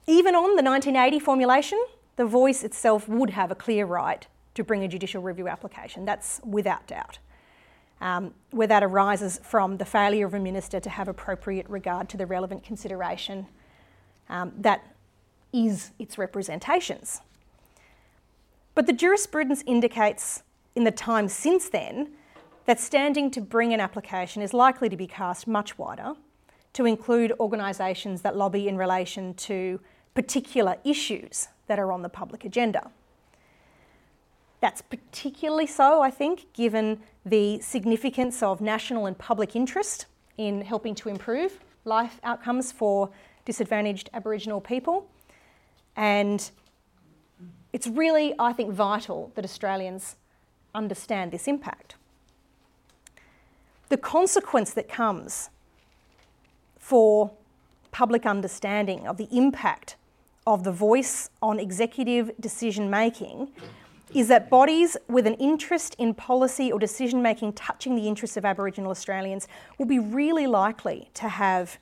Even 0.07 0.35
on 0.35 0.57
the 0.57 0.63
1980 0.63 1.19
formulation, 1.19 1.83
the 2.17 2.27
voice 2.27 2.63
itself 2.63 3.09
would 3.09 3.31
have 3.31 3.51
a 3.51 3.55
clear 3.55 3.87
right 3.87 4.27
to 4.55 4.63
bring 4.63 4.85
a 4.85 4.89
judicial 4.89 5.23
review 5.23 5.49
application. 5.49 6.05
That's 6.05 6.41
without 6.45 6.87
doubt. 6.87 7.19
Um, 8.01 8.35
where 8.51 8.67
that 8.67 8.83
arises 8.83 9.41
from 9.43 9.79
the 9.79 9.85
failure 9.85 10.27
of 10.27 10.35
a 10.35 10.41
minister 10.41 10.79
to 10.79 10.91
have 10.91 11.09
appropriate 11.09 11.69
regard 11.71 12.09
to 12.11 12.17
the 12.17 12.27
relevant 12.27 12.63
consideration 12.63 13.47
um, 14.29 14.53
that 14.59 14.95
is 15.53 15.93
its 15.99 16.19
representations. 16.19 17.21
But 18.75 18.87
the 18.87 18.93
jurisprudence 18.93 19.63
indicates 19.67 20.43
in 20.75 20.85
the 20.85 20.91
time 20.91 21.29
since 21.29 21.69
then 21.69 22.13
that 22.67 22.81
standing 22.81 23.31
to 23.31 23.41
bring 23.41 23.73
an 23.73 23.81
application 23.81 24.43
is 24.43 24.53
likely 24.53 24.89
to 24.89 24.97
be 24.97 25.07
cast 25.07 25.47
much 25.47 25.79
wider 25.79 26.15
to 26.73 26.87
include 26.87 27.33
organisations 27.39 28.23
that 28.23 28.37
lobby 28.37 28.69
in 28.69 28.77
relation 28.77 29.33
to 29.35 29.81
particular 30.15 30.77
issues 30.85 31.49
that 31.67 31.79
are 31.79 31.93
on 31.93 32.03
the 32.03 32.09
public 32.09 32.45
agenda. 32.45 32.91
That's 34.61 34.81
particularly 34.81 35.67
so, 35.67 36.01
I 36.01 36.11
think, 36.11 36.53
given 36.55 37.01
the 37.27 37.61
significance 37.61 38.43
of 38.43 38.61
national 38.61 39.07
and 39.07 39.19
public 39.19 39.55
interest 39.55 40.07
in 40.39 40.63
helping 40.63 40.95
to 40.97 41.09
improve 41.09 41.59
life 41.85 42.19
outcomes 42.25 42.73
for 42.73 43.11
disadvantaged 43.45 44.09
Aboriginal 44.15 44.61
people. 44.61 45.07
And 45.97 46.51
it's 47.73 47.87
really, 47.87 48.35
I 48.39 48.53
think, 48.53 48.73
vital 48.73 49.33
that 49.35 49.45
Australians 49.45 50.17
understand 50.75 51.31
this 51.31 51.47
impact. 51.47 51.97
The 53.91 53.97
consequence 53.97 54.73
that 54.73 54.89
comes 54.89 55.51
for 56.79 57.31
public 57.91 58.27
understanding 58.27 59.07
of 59.07 59.19
the 59.19 59.29
impact 59.31 59.97
of 60.47 60.65
the 60.65 60.73
voice 60.73 61.31
on 61.41 61.59
executive 61.59 62.31
decision 62.41 62.91
making 62.91 63.49
is 64.13 64.29
that 64.29 64.49
bodies 64.49 64.97
with 65.09 65.27
an 65.27 65.35
interest 65.35 65.97
in 65.99 66.15
policy 66.15 66.71
or 66.71 66.79
decision 66.79 67.21
making 67.21 67.53
touching 67.53 67.97
the 67.97 68.07
interests 68.07 68.37
of 68.37 68.45
Aboriginal 68.45 68.91
Australians 68.91 69.49
will 69.79 69.87
be 69.87 69.99
really 69.99 70.47
likely 70.47 71.11
to 71.15 71.29
have 71.29 71.79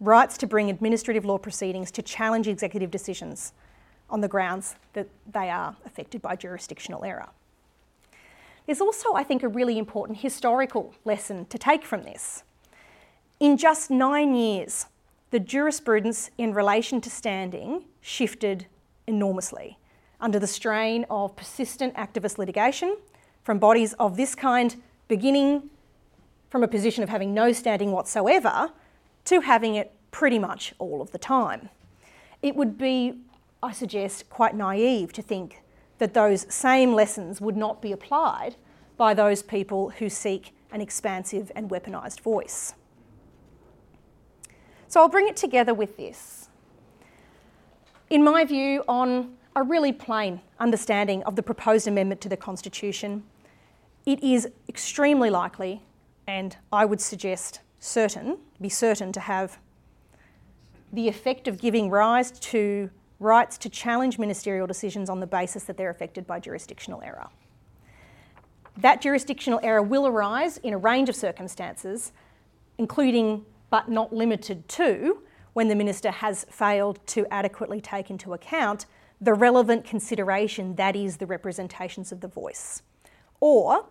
rights 0.00 0.36
to 0.38 0.46
bring 0.46 0.68
administrative 0.68 1.24
law 1.24 1.38
proceedings 1.38 1.90
to 1.90 2.02
challenge 2.02 2.48
executive 2.48 2.90
decisions 2.90 3.52
on 4.10 4.20
the 4.20 4.28
grounds 4.28 4.74
that 4.92 5.08
they 5.32 5.48
are 5.48 5.76
affected 5.86 6.20
by 6.20 6.34
jurisdictional 6.34 7.04
error. 7.04 7.28
There's 8.66 8.80
also, 8.80 9.14
I 9.14 9.22
think, 9.22 9.42
a 9.42 9.48
really 9.48 9.78
important 9.78 10.18
historical 10.18 10.94
lesson 11.04 11.46
to 11.46 11.58
take 11.58 11.84
from 11.84 12.02
this. 12.02 12.42
In 13.38 13.56
just 13.56 13.90
nine 13.90 14.34
years, 14.34 14.86
the 15.30 15.40
jurisprudence 15.40 16.30
in 16.38 16.52
relation 16.52 17.00
to 17.00 17.10
standing 17.10 17.84
shifted 18.00 18.66
enormously 19.06 19.78
under 20.20 20.38
the 20.38 20.46
strain 20.46 21.06
of 21.08 21.34
persistent 21.36 21.94
activist 21.94 22.38
litigation 22.38 22.96
from 23.42 23.58
bodies 23.58 23.92
of 23.94 24.16
this 24.16 24.34
kind, 24.34 24.76
beginning 25.08 25.70
from 26.50 26.62
a 26.62 26.68
position 26.68 27.02
of 27.02 27.08
having 27.08 27.32
no 27.32 27.52
standing 27.52 27.92
whatsoever 27.92 28.70
to 29.24 29.40
having 29.40 29.76
it 29.76 29.92
pretty 30.10 30.38
much 30.38 30.74
all 30.78 31.00
of 31.00 31.10
the 31.12 31.18
time. 31.18 31.68
It 32.42 32.56
would 32.56 32.76
be, 32.76 33.14
I 33.62 33.72
suggest, 33.72 34.28
quite 34.28 34.54
naive 34.54 35.12
to 35.14 35.22
think 35.22 35.62
that 35.98 36.14
those 36.14 36.52
same 36.52 36.94
lessons 36.94 37.40
would 37.40 37.56
not 37.56 37.80
be 37.80 37.92
applied 37.92 38.56
by 38.96 39.14
those 39.14 39.42
people 39.42 39.90
who 39.90 40.08
seek 40.08 40.54
an 40.72 40.80
expansive 40.80 41.52
and 41.54 41.70
weaponised 41.70 42.20
voice. 42.20 42.74
So 44.90 45.00
I'll 45.00 45.08
bring 45.08 45.28
it 45.28 45.36
together 45.36 45.72
with 45.72 45.96
this. 45.96 46.48
In 48.10 48.24
my 48.24 48.44
view, 48.44 48.82
on 48.88 49.36
a 49.54 49.62
really 49.62 49.92
plain 49.92 50.40
understanding 50.58 51.22
of 51.22 51.36
the 51.36 51.44
proposed 51.44 51.86
amendment 51.86 52.20
to 52.22 52.28
the 52.28 52.36
Constitution, 52.36 53.22
it 54.04 54.20
is 54.20 54.48
extremely 54.68 55.30
likely, 55.30 55.80
and 56.26 56.56
I 56.72 56.86
would 56.86 57.00
suggest 57.00 57.60
certain, 57.78 58.38
be 58.60 58.68
certain 58.68 59.12
to 59.12 59.20
have 59.20 59.60
the 60.92 61.06
effect 61.06 61.46
of 61.46 61.60
giving 61.60 61.88
rise 61.88 62.32
to 62.32 62.90
rights 63.20 63.58
to 63.58 63.68
challenge 63.68 64.18
ministerial 64.18 64.66
decisions 64.66 65.08
on 65.08 65.20
the 65.20 65.26
basis 65.26 65.62
that 65.64 65.76
they're 65.76 65.90
affected 65.90 66.26
by 66.26 66.40
jurisdictional 66.40 67.00
error. 67.02 67.28
That 68.76 69.00
jurisdictional 69.00 69.60
error 69.62 69.82
will 69.82 70.08
arise 70.08 70.56
in 70.56 70.72
a 70.72 70.78
range 70.78 71.08
of 71.08 71.14
circumstances, 71.14 72.10
including 72.76 73.44
but 73.70 73.88
not 73.88 74.12
limited 74.12 74.68
to 74.68 75.22
when 75.52 75.68
the 75.68 75.74
minister 75.74 76.10
has 76.10 76.44
failed 76.50 77.04
to 77.06 77.26
adequately 77.32 77.80
take 77.80 78.10
into 78.10 78.34
account 78.34 78.86
the 79.20 79.34
relevant 79.34 79.84
consideration 79.84 80.76
that 80.76 80.96
is 80.96 81.18
the 81.18 81.26
representations 81.26 82.12
of 82.12 82.20
the 82.20 82.28
voice, 82.28 82.82
or 83.40 83.86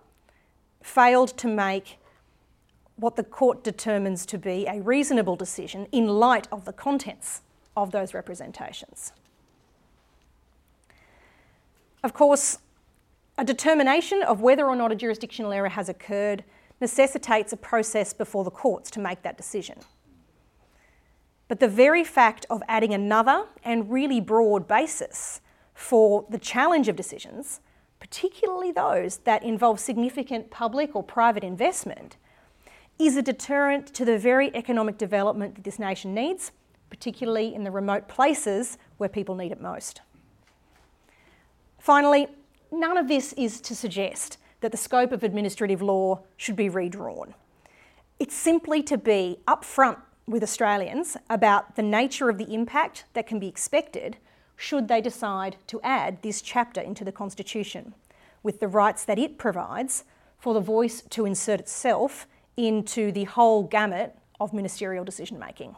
failed 0.82 1.30
to 1.38 1.48
make 1.48 1.98
what 2.96 3.16
the 3.16 3.24
court 3.24 3.64
determines 3.64 4.26
to 4.26 4.38
be 4.38 4.66
a 4.68 4.82
reasonable 4.82 5.36
decision 5.36 5.88
in 5.92 6.08
light 6.08 6.48
of 6.52 6.66
the 6.66 6.74
contents 6.74 7.42
of 7.78 7.92
those 7.92 8.14
representations. 8.14 9.14
Of 12.04 12.14
course, 12.14 12.60
a 13.38 13.46
determination 13.46 14.22
of 14.24 14.42
whether 14.42 14.66
or 14.66 14.76
not 14.76 14.92
a 14.92 14.96
jurisdictional 14.96 15.54
error 15.54 15.70
has 15.70 15.88
occurred 15.88 16.44
necessitates 16.82 17.54
a 17.54 17.58
process 17.58 18.14
before 18.14 18.44
the 18.44 18.52
courts 18.52 18.90
to 18.92 19.00
make 19.00 19.22
that 19.22 19.38
decision. 19.38 19.80
But 21.48 21.60
the 21.60 21.68
very 21.68 22.04
fact 22.04 22.46
of 22.50 22.62
adding 22.68 22.94
another 22.94 23.46
and 23.64 23.92
really 23.92 24.22
broad 24.22 24.68
basis 24.68 25.42
for 25.74 26.26
the 26.30 26.38
challenge 26.38 26.88
of 26.88 26.96
decisions, 26.96 27.60
particularly 28.00 28.72
those 28.72 29.18
that 29.20 29.44
involve 29.44 29.80
significant 29.80 30.52
public 30.52 30.96
or 30.96 31.04
private 31.04 31.44
investment, 31.44 32.18
is 33.00 33.18
a 33.18 33.22
deterrent 33.22 33.88
to 33.96 34.06
the 34.06 34.20
very 34.20 34.54
economic 34.56 34.98
development 34.98 35.56
that 35.56 35.64
this 35.64 35.80
nation 35.80 36.14
needs, 36.14 36.52
particularly 36.90 37.56
in 37.56 37.64
the 37.64 37.72
remote 37.72 38.08
places 38.08 38.78
where 38.98 39.10
people 39.10 39.36
need 39.36 39.52
it 39.52 39.62
most. 39.62 40.02
Finally, 41.80 42.28
none 42.72 42.98
of 42.98 43.08
this 43.08 43.34
is 43.34 43.62
to 43.62 43.76
suggest 43.76 44.38
that 44.62 44.72
the 44.72 44.78
scope 44.78 45.12
of 45.12 45.24
administrative 45.24 45.82
law 45.82 46.22
should 46.38 46.56
be 46.56 46.70
redrawn. 46.70 47.34
It's 48.20 48.36
simply 48.36 48.84
to 48.84 48.98
be 48.98 49.40
upfront 49.48 49.98
with 50.28 50.44
Australians 50.44 51.18
about 51.30 51.76
the 51.76 51.82
nature 51.82 52.30
of 52.30 52.38
the 52.38 52.54
impact 52.54 53.06
that 53.14 53.26
can 53.26 53.40
be 53.40 53.48
expected 53.48 54.18
should 54.56 54.88
they 54.88 55.02
decide 55.02 55.56
to 55.68 55.80
add 55.82 56.22
this 56.22 56.42
chapter 56.42 56.82
into 56.82 57.06
the 57.06 57.12
Constitution, 57.14 57.94
with 58.44 58.60
the 58.60 58.68
rights 58.68 59.06
that 59.06 59.18
it 59.18 59.38
provides 59.38 60.04
for 60.38 60.54
the 60.54 60.60
voice 60.60 61.02
to 61.10 61.26
insert 61.26 61.60
itself 61.60 62.28
into 62.58 63.12
the 63.12 63.24
whole 63.24 63.64
gamut 63.64 64.16
of 64.40 64.54
ministerial 64.54 65.06
decision 65.06 65.40
making. 65.40 65.76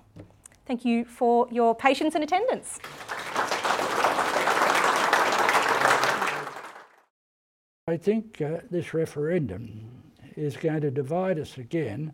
Thank 0.66 0.84
you 0.84 1.06
for 1.06 1.48
your 1.52 1.76
patience 1.76 2.16
and 2.16 2.24
attendance. 2.24 2.80
I 7.88 7.98
think 7.98 8.40
uh, 8.42 8.60
this 8.70 8.94
referendum 8.94 9.90
is 10.36 10.56
going 10.56 10.82
to 10.82 10.92
divide 10.92 11.40
us 11.40 11.58
again 11.58 12.14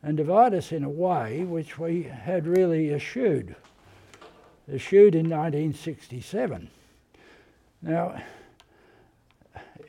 and 0.00 0.16
divide 0.16 0.54
us 0.54 0.70
in 0.70 0.84
a 0.84 0.88
way 0.88 1.42
which 1.42 1.76
we 1.76 2.04
had 2.04 2.46
really 2.46 2.94
eschewed, 2.94 3.56
eschewed 4.72 5.16
in 5.16 5.28
1967. 5.28 6.70
Now, 7.82 8.22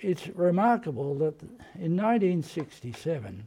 it's 0.01 0.29
remarkable 0.29 1.13
that 1.19 1.39
in 1.75 1.95
1967, 1.95 3.45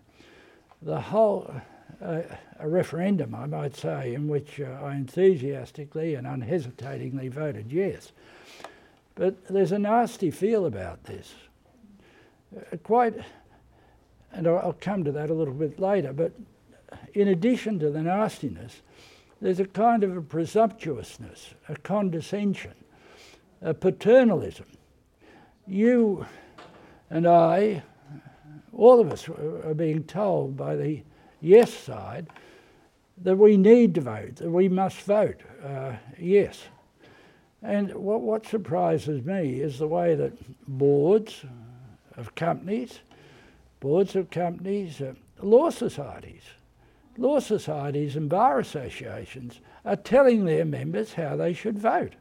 the 0.82 1.00
whole, 1.00 1.52
uh, 2.00 2.22
a 2.60 2.68
referendum, 2.68 3.34
I 3.34 3.46
might 3.46 3.74
say, 3.74 4.14
in 4.14 4.28
which 4.28 4.60
uh, 4.60 4.66
I 4.84 4.94
enthusiastically 4.94 6.14
and 6.14 6.28
unhesitatingly 6.28 7.26
voted 7.26 7.72
yes. 7.72 8.12
But 9.16 9.48
there's 9.48 9.72
a 9.72 9.80
nasty 9.80 10.30
feel 10.30 10.64
about 10.64 11.02
this. 11.04 11.34
Uh, 12.56 12.76
quite, 12.78 13.14
and 14.32 14.46
I'll, 14.46 14.76
come 14.80 15.04
to 15.04 15.12
that 15.12 15.30
a 15.30 15.34
little 15.34 15.54
bit 15.54 15.78
later, 15.78 16.12
but 16.12 16.32
in 17.14 17.28
addition 17.28 17.78
to 17.80 17.90
the 17.90 18.02
nastiness, 18.02 18.82
there's 19.40 19.60
a 19.60 19.66
kind 19.66 20.02
of 20.04 20.16
a 20.16 20.22
presumptuousness, 20.22 21.54
a 21.68 21.76
condescension, 21.76 22.74
a 23.60 23.74
paternalism. 23.74 24.66
You 25.66 26.26
and 27.10 27.26
I 27.26 27.82
all 28.76 29.00
of 29.00 29.10
us 29.10 29.28
are 29.28 29.74
being 29.74 30.04
told 30.04 30.56
by 30.56 30.76
the 30.76 31.02
yes 31.40 31.72
side 31.72 32.28
that 33.22 33.36
we 33.36 33.56
need 33.56 33.94
to 33.94 34.02
vote, 34.02 34.36
that 34.36 34.50
we 34.50 34.68
must 34.68 34.98
vote 35.00 35.40
uh, 35.64 35.92
yes. 36.18 36.62
And 37.62 37.92
what, 37.94 38.20
what 38.20 38.46
surprises 38.46 39.24
me 39.24 39.60
is 39.60 39.78
the 39.78 39.86
way 39.86 40.14
that 40.14 40.32
boards 40.68 41.44
of 42.16 42.34
companies, 42.34 43.00
boards 43.80 44.16
of 44.16 44.30
companies, 44.30 45.00
uh, 45.00 45.14
law 45.42 45.70
societies, 45.70 46.42
law 47.16 47.38
societies 47.38 48.16
and 48.16 48.28
bar 48.28 48.58
associations 48.58 49.60
are 49.84 49.96
telling 49.96 50.44
their 50.44 50.64
members 50.64 51.14
how 51.14 51.36
they 51.36 51.52
should 51.52 51.78
vote. 51.78 52.14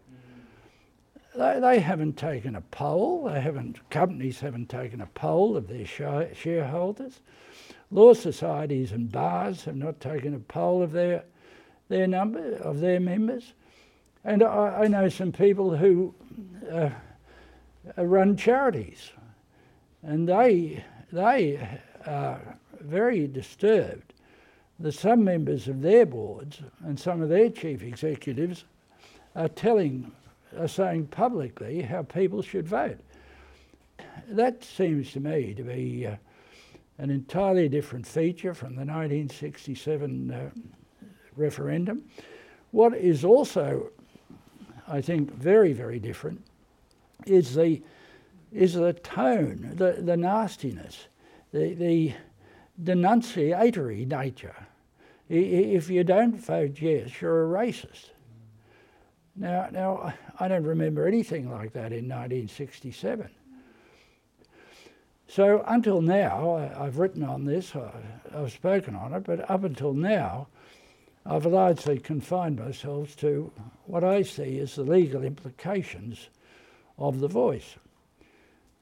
They, 1.36 1.60
they 1.60 1.80
haven't 1.80 2.18
taken 2.18 2.56
a 2.56 2.62
poll. 2.62 3.26
They 3.26 3.42
haven't. 3.42 3.90
Companies 3.90 4.40
haven't 4.40 4.70
taken 4.70 5.02
a 5.02 5.08
poll 5.08 5.58
of 5.58 5.68
their 5.68 5.86
shareholders. 5.86 7.20
Law 7.92 8.14
societies 8.14 8.92
and 8.92 9.12
bars 9.12 9.66
have 9.66 9.76
not 9.76 10.00
taken 10.00 10.34
a 10.34 10.40
poll 10.40 10.82
of 10.82 10.92
their 10.92 11.24
their 11.88 12.08
number 12.08 12.56
of 12.58 12.80
their 12.80 13.00
members. 13.00 13.54
And 14.24 14.44
I, 14.44 14.84
I 14.84 14.88
know 14.88 15.10
some 15.10 15.32
people 15.32 15.76
who 15.76 16.16
uh, 16.72 16.90
run 17.98 18.38
charities, 18.38 19.12
and 20.06 20.30
they 20.30 20.84
they 21.12 21.60
are 22.06 22.58
very 22.80 23.28
disturbed 23.28 24.14
that 24.80 24.92
some 24.92 25.24
members 25.24 25.68
of 25.68 25.82
their 25.82 26.06
boards 26.06 26.62
and 26.86 27.00
some 27.00 27.22
of 27.22 27.30
their 27.30 27.50
chief 27.50 27.82
executives 27.82 28.66
are 29.36 29.50
telling 29.50 30.12
are 30.58 30.68
saying 30.68 31.08
publicly 31.08 31.82
how 31.82 32.04
people 32.04 32.42
should 32.42 32.68
vote. 32.68 33.00
That 34.30 34.64
seems 34.64 35.12
to 35.14 35.20
me 35.20 35.54
to 35.54 35.64
be 35.64 36.08
uh, 36.08 36.16
an 36.98 37.10
entirely 37.10 37.68
different 37.68 38.08
feature 38.08 38.54
from 38.54 38.76
the 38.76 38.86
1967 38.86 40.32
uh, 40.32 40.50
referendum. 41.36 42.04
What 42.72 42.96
is 42.96 43.26
also, 43.26 43.92
I 44.88 45.02
think, 45.02 45.34
very, 45.34 45.74
very 45.74 46.00
different 46.00 46.42
is 47.26 47.56
the 47.56 47.82
is 48.52 48.74
the 48.74 48.94
tone, 48.94 49.72
the, 49.76 49.94
the 50.02 50.18
nastiness, 50.18 51.08
the, 51.52 51.74
the 51.74 52.14
denunciatory 52.82 54.06
nature. 54.06 54.68
If 55.28 55.90
you 55.90 56.04
don't 56.04 56.36
vote 56.36 56.80
yes, 56.80 57.22
you're 57.22 57.46
a 57.46 57.66
racist. 57.66 58.12
Now, 59.36 59.68
now 59.72 60.14
I 60.40 60.48
don't 60.48 60.64
remember 60.64 61.08
anything 61.08 61.50
like 61.50 61.74
that 61.74 61.92
in 61.92 62.08
1967. 62.08 63.30
So 65.28 65.64
until 65.68 66.02
now, 66.02 66.56
I, 66.78 66.86
have 66.86 67.00
written 67.00 67.24
on 67.24 67.46
this, 67.46 67.74
I've 68.34 68.52
spoken 68.52 68.96
on 68.96 69.14
it, 69.14 69.24
but 69.24 69.50
up 69.50 69.64
until 69.64 69.94
now, 69.94 70.48
I've 71.26 71.48
largely 71.48 71.98
confined 71.98 72.60
myself 72.60 73.16
to 73.18 73.52
what 73.86 74.04
I 74.04 74.22
see 74.22 74.60
as 74.60 74.76
the 74.76 74.84
legal 74.84 75.24
implications 75.24 76.30
of 77.00 77.20
the 77.20 77.28
voice. 77.28 77.76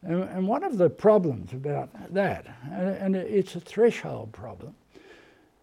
And, 0.05 0.23
and 0.23 0.47
one 0.47 0.63
of 0.63 0.77
the 0.77 0.89
problems 0.89 1.53
about 1.53 1.89
that, 2.13 2.45
and, 2.71 3.15
and 3.15 3.15
it's 3.15 3.55
a 3.55 3.59
threshold 3.59 4.31
problem, 4.33 4.75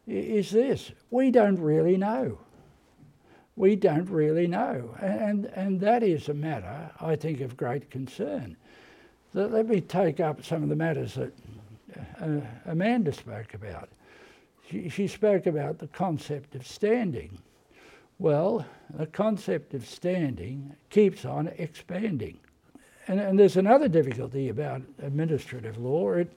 is 0.06 0.50
this 0.50 0.92
we 1.10 1.30
don't 1.30 1.60
really 1.60 1.96
know 1.96 2.38
we 3.60 3.76
don't 3.76 4.08
really 4.08 4.46
know. 4.46 4.94
And, 5.00 5.44
and 5.54 5.78
that 5.80 6.02
is 6.02 6.30
a 6.30 6.34
matter, 6.34 6.90
I 6.98 7.14
think, 7.14 7.42
of 7.42 7.58
great 7.58 7.90
concern. 7.90 8.56
So 9.34 9.46
let 9.46 9.68
me 9.68 9.82
take 9.82 10.18
up 10.18 10.42
some 10.42 10.62
of 10.62 10.70
the 10.70 10.76
matters 10.76 11.14
that 11.14 11.32
uh, 12.20 12.40
Amanda 12.64 13.12
spoke 13.12 13.52
about. 13.52 13.90
She, 14.68 14.88
she 14.88 15.06
spoke 15.06 15.46
about 15.46 15.78
the 15.78 15.88
concept 15.88 16.54
of 16.54 16.66
standing. 16.66 17.38
Well, 18.18 18.64
the 18.94 19.06
concept 19.06 19.74
of 19.74 19.86
standing 19.86 20.74
keeps 20.88 21.26
on 21.26 21.48
expanding. 21.58 22.38
And, 23.10 23.18
and 23.18 23.36
there's 23.36 23.56
another 23.56 23.88
difficulty 23.88 24.48
about 24.50 24.82
administrative 25.02 25.76
law. 25.76 26.12
It, 26.12 26.30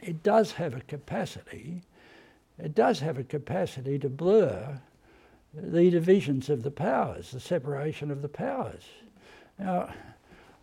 it 0.00 0.22
does 0.22 0.52
have 0.52 0.72
a 0.76 0.82
capacity, 0.82 1.82
it 2.62 2.76
does 2.76 3.00
have 3.00 3.18
a 3.18 3.24
capacity 3.24 3.98
to 3.98 4.08
blur 4.08 4.80
the 5.52 5.90
divisions 5.90 6.48
of 6.48 6.62
the 6.62 6.70
powers, 6.70 7.32
the 7.32 7.40
separation 7.40 8.12
of 8.12 8.22
the 8.22 8.28
powers. 8.28 8.84
Now, 9.58 9.92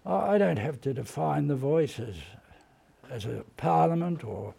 I 0.06 0.38
don't 0.38 0.60
have 0.60 0.80
to 0.82 0.94
define 0.94 1.48
the 1.48 1.58
voice 1.58 2.00
as, 2.00 2.16
as 3.10 3.26
a 3.26 3.44
parliament 3.58 4.24
or 4.24 4.54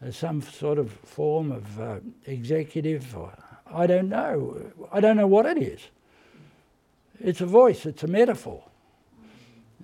as 0.00 0.16
some 0.16 0.40
sort 0.40 0.78
of 0.78 0.90
form 0.92 1.52
of 1.52 1.78
uh, 1.78 1.96
executive 2.24 3.14
or 3.14 3.34
I 3.70 3.86
don't 3.86 4.08
know. 4.08 4.62
I 4.90 5.00
don't 5.00 5.18
know 5.18 5.26
what 5.26 5.44
it 5.44 5.58
is. 5.58 5.80
It's 7.22 7.42
a 7.42 7.46
voice, 7.46 7.84
it's 7.84 8.02
a 8.02 8.08
metaphor. 8.08 8.64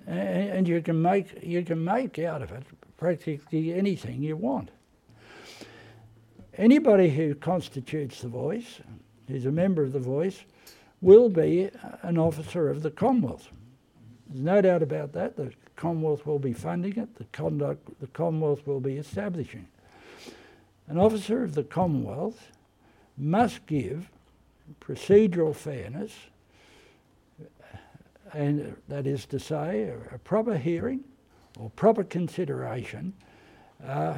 And, 0.07 0.49
and 0.49 0.67
you 0.67 0.81
can 0.81 1.01
make 1.01 1.43
you 1.43 1.63
can 1.63 1.83
make 1.83 2.17
out 2.17 2.41
of 2.41 2.51
it 2.51 2.63
practically 2.97 3.73
anything 3.73 4.23
you 4.23 4.35
want. 4.35 4.69
Anybody 6.55 7.09
who 7.09 7.35
constitutes 7.35 8.21
the 8.21 8.29
voice, 8.29 8.79
who's 9.27 9.45
a 9.45 9.51
member 9.51 9.83
of 9.83 9.93
the 9.93 9.99
voice, 9.99 10.43
will 11.01 11.29
be 11.29 11.69
an 12.01 12.17
officer 12.17 12.69
of 12.69 12.81
the 12.81 12.89
Commonwealth. 12.89 13.49
There's 14.27 14.41
no 14.43 14.61
doubt 14.61 14.81
about 14.81 15.13
that. 15.13 15.35
The 15.35 15.53
Commonwealth 15.75 16.25
will 16.25 16.39
be 16.39 16.53
funding 16.53 16.97
it, 16.97 17.15
the 17.15 17.25
conduct 17.25 17.99
the 17.99 18.07
Commonwealth 18.07 18.65
will 18.65 18.79
be 18.79 18.97
establishing. 18.97 19.67
An 20.87 20.97
officer 20.97 21.43
of 21.43 21.53
the 21.53 21.63
Commonwealth 21.63 22.51
must 23.17 23.65
give 23.67 24.09
procedural 24.81 25.55
fairness, 25.55 26.13
and 28.33 28.75
that 28.87 29.07
is 29.07 29.25
to 29.27 29.39
say, 29.39 29.83
a, 29.83 30.15
a 30.15 30.17
proper 30.19 30.57
hearing 30.57 31.03
or 31.59 31.69
proper 31.71 32.03
consideration 32.03 33.13
uh, 33.85 34.17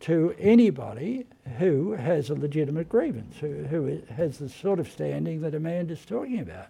to 0.00 0.34
anybody 0.38 1.26
who 1.58 1.92
has 1.92 2.30
a 2.30 2.34
legitimate 2.34 2.88
grievance, 2.88 3.36
who, 3.38 3.64
who 3.64 4.00
has 4.14 4.38
the 4.38 4.48
sort 4.48 4.78
of 4.78 4.90
standing 4.90 5.40
that 5.40 5.54
Amanda 5.54 5.94
is 5.94 6.04
talking 6.04 6.40
about. 6.40 6.68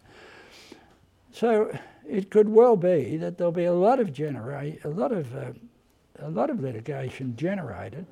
So 1.33 1.77
it 2.09 2.31
could 2.31 2.49
well 2.49 2.77
be 2.77 3.17
that 3.19 3.39
there'll 3.39 3.53
be 3.53 3.65
a 3.65 3.73
lot 3.73 4.01
of 4.01 4.13
genera- 4.13 4.73
a 4.85 4.89
lot 4.89 5.13
of 5.13 5.35
uh, 5.37 5.53
a 6.21 6.31
lot 6.31 6.51
of 6.51 6.61
litigation 6.61 7.37
generated 7.37 8.07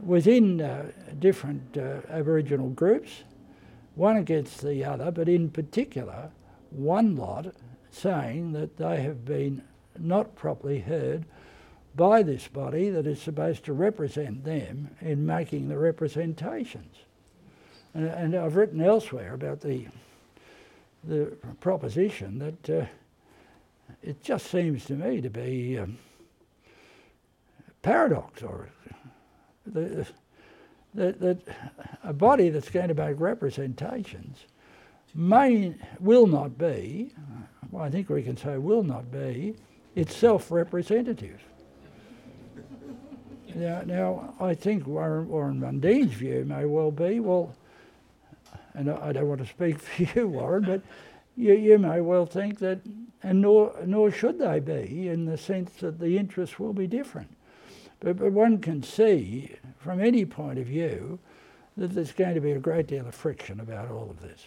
within 0.00 0.60
uh, 0.60 0.92
different 1.18 1.76
uh, 1.76 2.00
Aboriginal 2.10 2.68
groups, 2.70 3.24
one 3.94 4.16
against 4.16 4.62
the 4.62 4.84
other, 4.84 5.10
but 5.10 5.28
in 5.28 5.50
particular, 5.50 6.30
one 6.70 7.16
lot 7.16 7.46
saying 7.96 8.52
that 8.52 8.76
they 8.76 9.02
have 9.02 9.24
been 9.24 9.62
not 9.98 10.34
properly 10.34 10.80
heard 10.80 11.24
by 11.94 12.22
this 12.22 12.46
body 12.48 12.90
that 12.90 13.06
is 13.06 13.20
supposed 13.20 13.64
to 13.64 13.72
represent 13.72 14.44
them 14.44 14.90
in 15.00 15.24
making 15.24 15.68
the 15.68 15.78
representations. 15.78 16.96
And, 17.94 18.06
and 18.06 18.34
I've 18.34 18.56
written 18.56 18.82
elsewhere 18.82 19.32
about 19.32 19.60
the, 19.60 19.86
the 21.04 21.36
proposition 21.60 22.38
that 22.38 22.70
uh, 22.70 22.86
it 24.02 24.22
just 24.22 24.46
seems 24.48 24.84
to 24.86 24.92
me 24.92 25.22
to 25.22 25.30
be 25.30 25.78
um, 25.78 25.98
paradox 27.80 28.42
or 28.42 28.68
that, 29.66 30.06
that 30.94 31.38
a 32.04 32.12
body 32.12 32.50
that's 32.50 32.70
going 32.70 32.88
to 32.88 32.94
make 32.94 33.18
representations 33.18 34.44
may 35.14 35.74
will 36.00 36.26
not 36.26 36.58
be, 36.58 37.12
well, 37.70 37.84
I 37.84 37.90
think 37.90 38.08
we 38.08 38.22
can 38.22 38.36
say 38.36 38.58
will 38.58 38.82
not 38.82 39.10
be, 39.10 39.54
itself 39.94 40.50
representative. 40.50 41.40
now, 43.54 43.82
now, 43.82 44.34
I 44.40 44.54
think 44.54 44.86
Warren, 44.86 45.28
Warren 45.28 45.60
Mundine's 45.60 46.12
view 46.12 46.44
may 46.44 46.64
well 46.64 46.90
be, 46.90 47.20
well, 47.20 47.54
and 48.74 48.90
I 48.90 49.12
don't 49.12 49.28
want 49.28 49.40
to 49.40 49.46
speak 49.46 49.78
for 49.80 50.02
you, 50.02 50.28
Warren, 50.28 50.64
but 50.64 50.82
you, 51.36 51.54
you 51.54 51.78
may 51.78 52.00
well 52.00 52.26
think 52.26 52.58
that, 52.60 52.80
and 53.22 53.40
nor, 53.40 53.74
nor 53.84 54.10
should 54.10 54.38
they 54.38 54.60
be, 54.60 55.08
in 55.08 55.24
the 55.24 55.38
sense 55.38 55.72
that 55.80 55.98
the 55.98 56.18
interests 56.18 56.58
will 56.58 56.72
be 56.72 56.86
different. 56.86 57.34
But, 58.00 58.18
but 58.18 58.32
one 58.32 58.58
can 58.58 58.82
see 58.82 59.56
from 59.78 60.00
any 60.00 60.24
point 60.24 60.58
of 60.58 60.66
view 60.66 61.18
that 61.76 61.94
there's 61.94 62.12
going 62.12 62.34
to 62.34 62.40
be 62.40 62.52
a 62.52 62.58
great 62.58 62.86
deal 62.86 63.06
of 63.06 63.14
friction 63.14 63.60
about 63.60 63.90
all 63.90 64.10
of 64.10 64.20
this. 64.20 64.42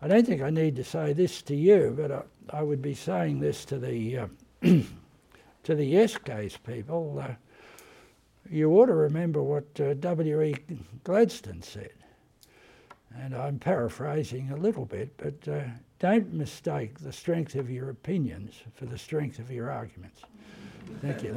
I 0.00 0.08
don't 0.08 0.26
think 0.26 0.42
I 0.42 0.50
need 0.50 0.76
to 0.76 0.84
say 0.84 1.12
this 1.12 1.42
to 1.42 1.56
you, 1.56 1.94
but 1.96 2.12
I, 2.12 2.58
I 2.58 2.62
would 2.62 2.80
be 2.80 2.94
saying 2.94 3.40
this 3.40 3.64
to 3.66 3.78
the 3.78 4.18
uh, 4.18 4.26
to 4.62 5.74
the 5.74 5.84
yes 5.84 6.16
case 6.16 6.56
people. 6.56 7.22
Uh, 7.22 7.34
you 8.50 8.70
ought 8.72 8.86
to 8.86 8.94
remember 8.94 9.42
what 9.42 9.66
uh, 9.80 9.94
W.E. 9.94 10.54
Gladstone 11.04 11.62
said, 11.62 11.92
and 13.14 13.34
I'm 13.34 13.58
paraphrasing 13.58 14.50
a 14.52 14.56
little 14.56 14.86
bit, 14.86 15.12
but 15.16 15.52
uh, 15.52 15.64
don't 15.98 16.32
mistake 16.32 16.98
the 17.00 17.12
strength 17.12 17.56
of 17.56 17.68
your 17.68 17.90
opinions 17.90 18.54
for 18.74 18.86
the 18.86 18.96
strength 18.96 19.38
of 19.38 19.50
your 19.50 19.70
arguments. 19.70 20.22
Thank 21.02 21.22
you. 21.22 21.34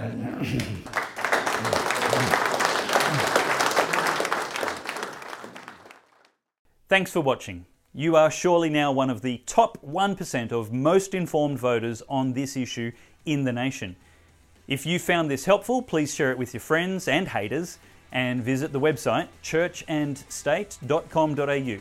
Thanks 6.87 7.11
for 7.11 7.21
watching. 7.21 7.65
You 7.93 8.15
are 8.15 8.31
surely 8.31 8.69
now 8.69 8.93
one 8.93 9.09
of 9.09 9.21
the 9.21 9.41
top 9.45 9.77
1% 9.85 10.53
of 10.53 10.71
most 10.71 11.13
informed 11.13 11.59
voters 11.59 12.01
on 12.07 12.31
this 12.31 12.55
issue 12.55 12.93
in 13.25 13.43
the 13.43 13.51
nation. 13.51 13.97
If 14.65 14.85
you 14.85 14.97
found 14.97 15.29
this 15.29 15.43
helpful, 15.43 15.81
please 15.81 16.15
share 16.15 16.31
it 16.31 16.37
with 16.37 16.53
your 16.53 16.61
friends 16.61 17.09
and 17.09 17.27
haters 17.27 17.79
and 18.13 18.41
visit 18.41 18.71
the 18.71 18.79
website 18.79 19.27
churchandstate.com.au. 19.43 21.77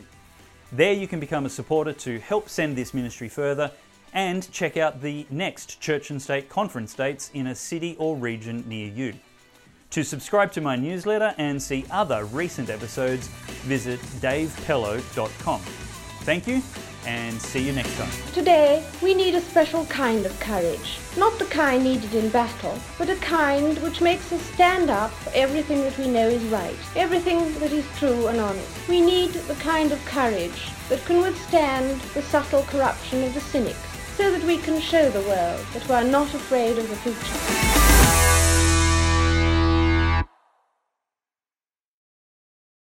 There 0.73 0.93
you 0.93 1.07
can 1.07 1.19
become 1.21 1.45
a 1.45 1.49
supporter 1.49 1.93
to 1.93 2.19
help 2.19 2.49
send 2.49 2.75
this 2.75 2.93
ministry 2.93 3.29
further 3.29 3.71
and 4.13 4.51
check 4.51 4.75
out 4.75 5.01
the 5.01 5.25
next 5.29 5.79
Church 5.79 6.11
and 6.11 6.21
State 6.21 6.49
conference 6.49 6.93
dates 6.93 7.31
in 7.33 7.47
a 7.47 7.55
city 7.55 7.95
or 7.97 8.17
region 8.17 8.65
near 8.67 8.89
you. 8.89 9.13
To 9.91 10.03
subscribe 10.03 10.51
to 10.53 10.61
my 10.61 10.75
newsletter 10.75 11.33
and 11.37 11.63
see 11.63 11.85
other 11.89 12.25
recent 12.25 12.69
episodes, 12.69 13.27
visit 13.63 14.01
davepellowe.com. 14.19 15.61
Thank 16.21 16.47
you 16.47 16.61
and 17.05 17.41
see 17.41 17.65
you 17.65 17.73
next 17.73 17.97
time. 17.97 18.11
Today, 18.31 18.85
we 19.01 19.15
need 19.15 19.33
a 19.33 19.41
special 19.41 19.85
kind 19.85 20.23
of 20.25 20.39
courage. 20.39 20.99
Not 21.17 21.37
the 21.39 21.45
kind 21.45 21.83
needed 21.83 22.13
in 22.13 22.29
battle, 22.29 22.77
but 22.99 23.09
a 23.09 23.15
kind 23.15 23.77
which 23.79 24.01
makes 24.01 24.31
us 24.31 24.41
stand 24.53 24.91
up 24.91 25.09
for 25.11 25.31
everything 25.33 25.81
that 25.81 25.97
we 25.97 26.07
know 26.07 26.27
is 26.27 26.43
right, 26.45 26.75
everything 26.95 27.39
that 27.59 27.71
is 27.71 27.85
true 27.97 28.27
and 28.27 28.39
honest. 28.39 28.87
We 28.87 29.01
need 29.01 29.31
the 29.31 29.55
kind 29.55 29.91
of 29.91 30.05
courage 30.05 30.69
that 30.89 31.03
can 31.05 31.21
withstand 31.21 31.99
the 32.13 32.21
subtle 32.21 32.63
corruption 32.63 33.23
of 33.23 33.33
the 33.33 33.41
cynics 33.41 33.79
so 34.15 34.31
that 34.31 34.43
we 34.43 34.57
can 34.57 34.79
show 34.79 35.09
the 35.09 35.21
world 35.21 35.65
that 35.73 35.87
we 35.87 35.95
are 35.95 36.03
not 36.03 36.31
afraid 36.35 36.77
of 36.77 36.87
the 36.87 36.95
future. 36.97 37.80